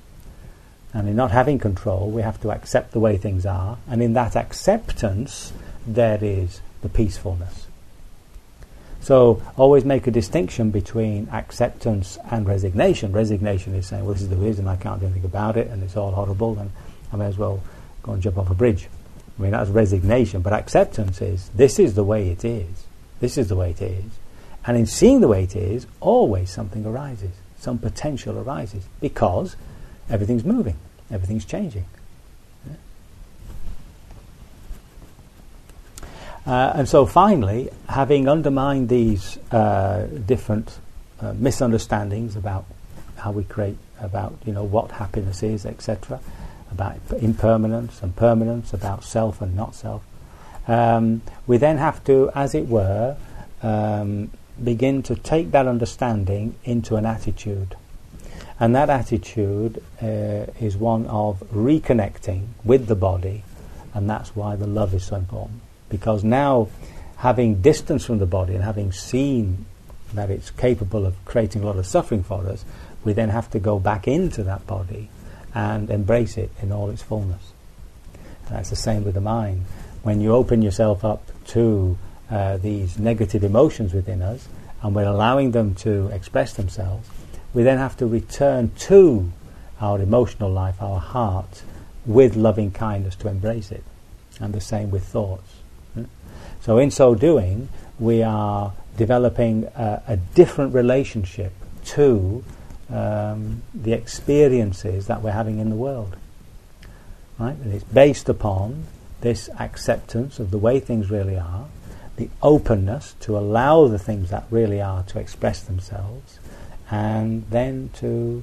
And 0.95 1.09
in 1.09 1.15
not 1.17 1.31
having 1.31 1.59
control, 1.59 2.09
we 2.09 2.21
have 2.21 2.39
to 2.41 2.51
accept 2.51 2.93
the 2.93 3.01
way 3.01 3.17
things 3.17 3.45
are, 3.45 3.77
and 3.89 4.01
in 4.01 4.13
that 4.13 4.37
acceptance, 4.37 5.51
there 5.85 6.17
is 6.21 6.61
the 6.81 6.87
peacefulness. 6.87 7.67
So 9.01 9.43
always 9.57 9.83
make 9.83 10.07
a 10.07 10.11
distinction 10.11 10.71
between 10.71 11.27
acceptance 11.33 12.17
and 12.31 12.47
resignation. 12.47 13.11
Resignation 13.11 13.75
is 13.75 13.87
saying, 13.87 14.05
well, 14.05 14.13
this 14.13 14.23
is 14.23 14.29
the 14.29 14.37
reason 14.37 14.69
I 14.69 14.77
can't 14.77 15.01
do 15.01 15.05
anything 15.05 15.25
about 15.25 15.57
it, 15.57 15.67
and 15.67 15.83
it's 15.83 15.97
all 15.97 16.11
horrible, 16.11 16.57
and 16.57 16.71
I 17.11 17.17
may 17.17 17.25
as 17.25 17.37
well 17.37 17.61
go 18.01 18.13
and 18.13 18.23
jump 18.23 18.37
off 18.37 18.49
a 18.49 18.55
bridge. 18.55 18.87
I 19.37 19.41
mean, 19.41 19.51
that's 19.51 19.69
resignation. 19.69 20.41
But 20.41 20.53
acceptance 20.53 21.21
is, 21.21 21.49
this 21.49 21.77
is 21.77 21.95
the 21.95 22.05
way 22.05 22.29
it 22.29 22.45
is. 22.45 22.85
This 23.19 23.37
is 23.37 23.49
the 23.49 23.55
way 23.57 23.71
it 23.71 23.81
is. 23.81 24.05
And 24.65 24.77
in 24.77 24.85
seeing 24.85 25.19
the 25.19 25.27
way 25.27 25.43
it 25.43 25.57
is, 25.57 25.87
always 25.99 26.49
something 26.49 26.85
arises, 26.85 27.31
some 27.59 27.77
potential 27.77 28.39
arises, 28.39 28.85
because 29.01 29.57
everything's 30.09 30.43
moving, 30.43 30.77
everything's 31.11 31.45
changing. 31.45 31.85
Uh, 36.45 36.73
and 36.75 36.87
so 36.87 37.05
finally, 37.05 37.69
having 37.89 38.29
undermined 38.29 38.87
these 38.87 39.37
uh, 39.51 40.07
different 40.27 40.77
uh, 41.19 41.33
misunderstandings 41.33 42.35
about 42.35 42.65
how 43.17 43.31
we 43.31 43.43
create, 43.43 43.77
about 43.99 44.35
you 44.45 44.53
know 44.53 44.63
what 44.63 44.91
happiness 44.91 45.41
is, 45.41 45.65
etc., 45.65 46.19
about 46.71 46.97
impermanence 47.19 48.03
and 48.03 48.15
permanence, 48.15 48.73
about 48.73 49.03
self 49.03 49.41
and 49.41 49.55
not 49.55 49.73
self, 49.73 50.03
um, 50.67 51.21
we 51.47 51.57
then 51.57 51.77
have 51.77 52.03
to, 52.03 52.29
as 52.35 52.53
it 52.53 52.67
were, 52.67 53.17
um, 53.63 54.29
begin 54.63 55.01
to 55.03 55.15
take 55.15 55.51
that 55.51 55.67
understanding 55.67 56.55
into 56.63 56.95
an 56.95 57.05
attitude. 57.05 57.75
And 58.59 58.75
that 58.75 58.89
attitude 58.89 59.83
uh, 60.01 60.05
is 60.59 60.77
one 60.77 61.07
of 61.07 61.41
reconnecting 61.51 62.47
with 62.63 62.87
the 62.87 62.95
body, 62.95 63.43
and 63.93 64.09
that's 64.09 64.35
why 64.35 64.55
the 64.55 64.67
love 64.67 64.93
is 64.93 65.03
so 65.03 65.17
important. 65.17 65.61
Because 65.89 66.23
now, 66.23 66.69
having 67.17 67.61
distance 67.61 68.05
from 68.05 68.19
the 68.19 68.25
body 68.25 68.55
and 68.55 68.63
having 68.63 68.91
seen 68.91 69.65
that 70.13 70.29
it's 70.29 70.51
capable 70.51 71.05
of 71.05 71.13
creating 71.25 71.63
a 71.63 71.65
lot 71.65 71.77
of 71.77 71.85
suffering 71.85 72.23
for 72.23 72.47
us, 72.47 72.63
we 73.03 73.13
then 73.13 73.29
have 73.29 73.49
to 73.51 73.59
go 73.59 73.79
back 73.79 74.07
into 74.07 74.43
that 74.43 74.65
body 74.65 75.09
and 75.53 75.89
embrace 75.89 76.37
it 76.37 76.49
in 76.61 76.71
all 76.71 76.89
its 76.89 77.01
fullness. 77.01 77.51
And 78.47 78.57
that's 78.57 78.69
the 78.69 78.75
same 78.75 79.03
with 79.03 79.15
the 79.15 79.21
mind. 79.21 79.65
When 80.03 80.21
you 80.21 80.33
open 80.33 80.61
yourself 80.61 81.03
up 81.03 81.23
to 81.47 81.97
uh, 82.29 82.57
these 82.57 82.97
negative 82.97 83.43
emotions 83.43 83.93
within 83.93 84.21
us 84.21 84.47
and 84.81 84.95
we're 84.95 85.05
allowing 85.05 85.51
them 85.51 85.75
to 85.75 86.07
express 86.07 86.53
themselves, 86.53 87.09
we 87.55 87.63
then 87.63 87.77
have 87.77 87.97
to 87.97 88.05
return 88.05 88.69
to 88.77 89.31
our 89.79 89.99
emotional 89.99 90.51
life, 90.51 90.79
our 90.81 90.99
heart, 90.99 91.63
with 92.05 92.35
loving 92.35 92.69
kindness 92.69 93.15
to 93.15 93.29
embrace 93.29 93.71
it. 93.71 93.83
And 94.39 94.53
the 94.53 94.61
same 94.61 94.91
with 94.91 95.05
thoughts. 95.05 95.55
Hmm? 95.93 96.03
So, 96.61 96.77
in 96.77 96.91
so 96.91 97.15
doing, 97.15 97.69
we 97.97 98.21
are 98.21 98.73
developing 98.97 99.63
a, 99.75 100.03
a 100.05 100.17
different 100.17 100.73
relationship 100.73 101.53
to 101.85 102.43
um, 102.89 103.61
the 103.73 103.93
experiences 103.93 105.07
that 105.07 105.21
we're 105.21 105.31
having 105.31 105.59
in 105.59 105.69
the 105.69 105.75
world. 105.75 106.17
Right? 107.39 107.55
And 107.55 107.73
it's 107.73 107.85
based 107.85 108.27
upon 108.27 108.85
this 109.21 109.49
acceptance 109.59 110.39
of 110.39 110.51
the 110.51 110.57
way 110.57 110.81
things 110.81 111.09
really 111.09 111.37
are, 111.37 111.67
the 112.17 112.29
openness 112.41 113.15
to 113.21 113.37
allow 113.37 113.87
the 113.87 113.99
things 113.99 114.29
that 114.29 114.45
really 114.51 114.81
are 114.81 115.03
to 115.03 115.19
express 115.19 115.61
themselves, 115.61 116.39
and 116.95 117.43
then 117.49 117.89
to 117.93 118.41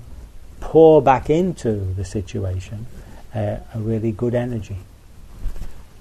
pour 0.60 1.00
back 1.00 1.30
into 1.30 1.72
the 1.94 2.04
situation 2.04 2.86
uh, 3.34 3.56
a 3.74 3.78
really 3.78 4.12
good 4.12 4.34
energy. 4.34 4.76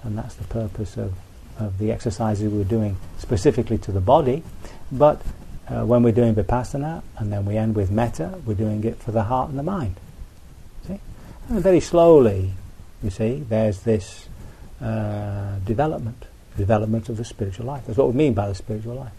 And 0.03 0.17
that's 0.17 0.35
the 0.35 0.43
purpose 0.45 0.97
of, 0.97 1.13
of 1.59 1.77
the 1.77 1.91
exercises 1.91 2.51
we're 2.51 2.63
doing 2.63 2.97
specifically 3.17 3.77
to 3.79 3.91
the 3.91 4.01
body. 4.01 4.43
But 4.91 5.21
uh, 5.69 5.85
when 5.85 6.03
we're 6.03 6.11
doing 6.11 6.35
vipassana 6.35 7.03
and 7.17 7.31
then 7.31 7.45
we 7.45 7.55
end 7.55 7.75
with 7.75 7.89
metta, 7.89 8.39
we're 8.45 8.61
doing 8.65 8.83
it 8.83 8.97
for 8.97 9.11
the 9.11 9.23
heart 9.23 9.49
and 9.49 9.57
the 9.57 9.63
mind. 9.63 9.95
See? 10.87 10.99
And 11.47 11.63
very 11.63 11.79
slowly, 11.79 12.51
you 13.01 13.11
see, 13.11 13.45
there's 13.47 13.81
this 13.81 14.27
uh, 14.81 15.55
development 15.65 16.25
development 16.57 17.07
of 17.07 17.15
the 17.15 17.23
spiritual 17.23 17.65
life. 17.65 17.83
That's 17.85 17.97
what 17.97 18.09
we 18.09 18.13
mean 18.13 18.33
by 18.33 18.49
the 18.49 18.55
spiritual 18.55 18.95
life. 18.95 19.13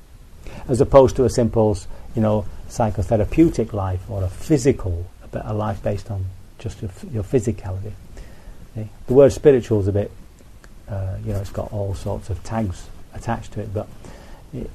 As 0.69 0.81
opposed 0.81 1.17
to 1.17 1.25
a 1.25 1.31
simple, 1.31 1.77
you 2.15 2.23
know, 2.23 2.47
psychotherapeutic 2.69 3.73
life 3.73 4.09
or 4.09 4.23
a 4.23 4.29
physical, 4.29 5.07
a 5.33 5.55
life 5.55 5.83
based 5.83 6.11
on 6.11 6.25
just 6.59 6.81
your, 6.83 6.91
your 7.13 7.23
physicality. 7.23 7.93
See? 8.75 8.89
The 9.07 9.15
word 9.15 9.33
spiritual 9.33 9.81
is 9.81 9.89
a 9.89 9.93
bit, 9.93 10.11
uh, 10.89 11.17
you 11.25 11.33
know, 11.33 11.41
it's 11.41 11.51
got 11.51 11.73
all 11.73 11.95
sorts 11.95 12.31
of 12.31 12.43
tags 12.45 12.87
attached 13.15 13.53
to 13.53 13.61
it, 13.61 13.75
but 13.75 13.89
it, 14.55 14.71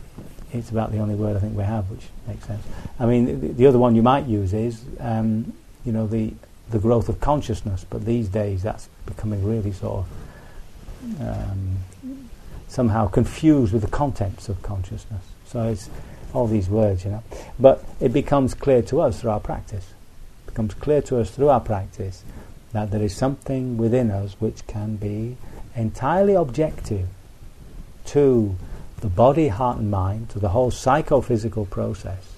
it's 0.54 0.70
about 0.70 0.92
the 0.92 1.00
only 1.00 1.16
word 1.16 1.36
I 1.36 1.40
think 1.40 1.58
we 1.58 1.64
have, 1.64 1.90
which 1.90 2.04
makes 2.28 2.46
sense. 2.46 2.64
I 3.00 3.06
mean, 3.06 3.42
the, 3.42 3.48
the 3.50 3.68
other 3.68 3.80
one 3.80 3.96
you 3.96 4.04
might 4.04 4.26
use 4.26 4.54
is, 4.54 4.84
um, 5.00 5.54
you 5.86 5.92
know, 5.92 6.08
the 6.08 6.34
the 6.70 6.80
growth 6.80 7.10
of 7.10 7.20
consciousness, 7.20 7.86
but 7.90 8.06
these 8.06 8.28
days 8.28 8.62
that's 8.64 8.90
becoming 9.06 9.46
really 9.46 9.72
sort 9.72 10.06
of 10.06 11.22
um, 11.22 11.78
somehow 12.68 13.08
confused 13.08 13.72
with 13.74 13.82
the 13.82 13.88
contents 13.88 14.50
of 14.50 14.62
consciousness. 14.62 15.24
So 15.48 15.70
it's 15.70 15.90
all 16.34 16.48
these 16.48 16.70
words, 16.70 17.06
you 17.06 17.12
know. 17.12 17.24
But 17.60 17.84
it 18.00 18.14
becomes 18.14 18.54
clear 18.54 18.82
to 18.84 19.02
us 19.02 19.22
through 19.22 19.32
our 19.32 19.40
practice. 19.40 19.94
becomes 20.46 20.74
clear 20.74 21.02
to 21.04 21.20
us 21.20 21.30
through 21.30 21.50
our 21.50 21.60
practice 21.60 22.24
that 22.74 22.92
there 22.92 23.02
is 23.02 23.16
something 23.16 23.78
within 23.78 24.12
us 24.12 24.36
which 24.40 24.66
can 24.68 24.96
be 24.96 25.38
entirely 25.76 26.34
objective 26.34 27.08
to 28.06 28.56
the 29.02 29.08
body, 29.08 29.50
heart, 29.50 29.78
and 29.78 29.92
mind, 29.92 30.30
to 30.32 30.40
the 30.40 30.50
whole 30.50 30.72
psychophysical 30.72 31.66
process, 31.68 32.36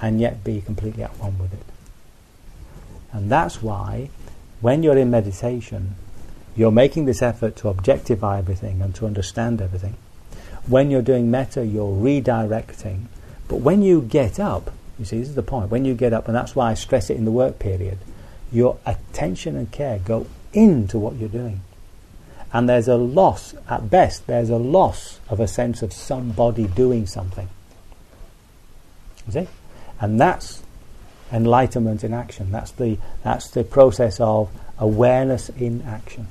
and 0.00 0.20
yet 0.20 0.42
be 0.42 0.60
completely 0.60 1.04
at 1.04 1.16
one 1.18 1.38
with 1.38 1.52
it. 1.52 1.64
And 3.12 3.30
that's 3.30 3.62
why, 3.62 4.10
when 4.60 4.82
you're 4.82 4.98
in 4.98 5.10
meditation, 5.10 5.94
you're 6.56 6.72
making 6.72 7.04
this 7.04 7.22
effort 7.22 7.54
to 7.56 7.68
objectify 7.68 8.38
everything 8.38 8.82
and 8.82 8.94
to 8.96 9.06
understand 9.06 9.62
everything. 9.62 9.96
When 10.66 10.90
you're 10.90 11.02
doing 11.02 11.30
metta, 11.30 11.64
you're 11.64 11.92
redirecting. 11.92 13.06
But 13.48 13.56
when 13.56 13.82
you 13.82 14.02
get 14.02 14.40
up, 14.40 14.72
you 14.98 15.04
see, 15.04 15.18
this 15.18 15.28
is 15.28 15.34
the 15.34 15.42
point. 15.42 15.70
When 15.70 15.84
you 15.84 15.94
get 15.94 16.12
up, 16.12 16.26
and 16.26 16.34
that's 16.36 16.56
why 16.56 16.70
I 16.70 16.74
stress 16.74 17.10
it 17.10 17.16
in 17.16 17.24
the 17.24 17.30
work 17.30 17.58
period, 17.58 17.98
your 18.50 18.78
attention 18.86 19.56
and 19.56 19.70
care 19.70 19.98
go 19.98 20.26
into 20.52 20.98
what 20.98 21.16
you're 21.16 21.28
doing. 21.28 21.60
And 22.52 22.68
there's 22.68 22.88
a 22.88 22.96
loss, 22.96 23.54
at 23.68 23.90
best, 23.90 24.26
there's 24.26 24.50
a 24.50 24.56
loss 24.56 25.20
of 25.28 25.40
a 25.40 25.48
sense 25.48 25.82
of 25.82 25.92
somebody 25.92 26.66
doing 26.66 27.06
something. 27.06 27.48
You 29.26 29.32
see? 29.32 29.48
And 30.00 30.20
that's 30.20 30.62
enlightenment 31.32 32.04
in 32.04 32.14
action. 32.14 32.52
That's 32.52 32.70
the, 32.70 32.98
that's 33.22 33.50
the 33.50 33.64
process 33.64 34.20
of 34.20 34.50
awareness 34.78 35.48
in 35.50 35.82
action. 35.82 36.28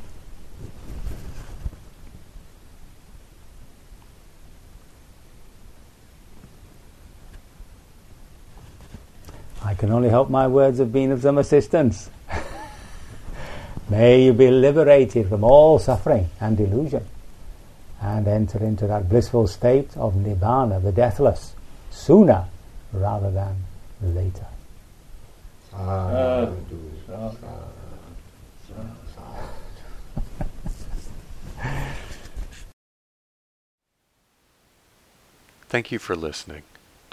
I 9.76 9.78
can 9.78 9.92
only 9.92 10.08
hope 10.08 10.30
my 10.30 10.48
words 10.48 10.80
have 10.80 10.94
been 10.94 11.12
of 11.12 11.22
some 11.22 11.38
assistance. 11.38 12.10
May 13.90 14.24
you 14.24 14.32
be 14.32 14.50
liberated 14.50 15.28
from 15.28 15.44
all 15.44 15.80
suffering 15.80 16.30
and 16.40 16.56
delusion 16.56 17.06
and 18.02 18.26
enter 18.26 18.64
into 18.64 18.88
that 18.88 19.10
blissful 19.10 19.48
state 19.48 19.98
of 19.98 20.14
Nibbana, 20.14 20.82
the 20.82 20.94
deathless, 20.94 21.56
sooner 21.92 22.46
rather 22.94 23.30
than 23.30 23.66
later. 24.02 24.46
Thank 35.68 35.92
you 35.92 36.00
for 36.00 36.16
listening. 36.16 36.64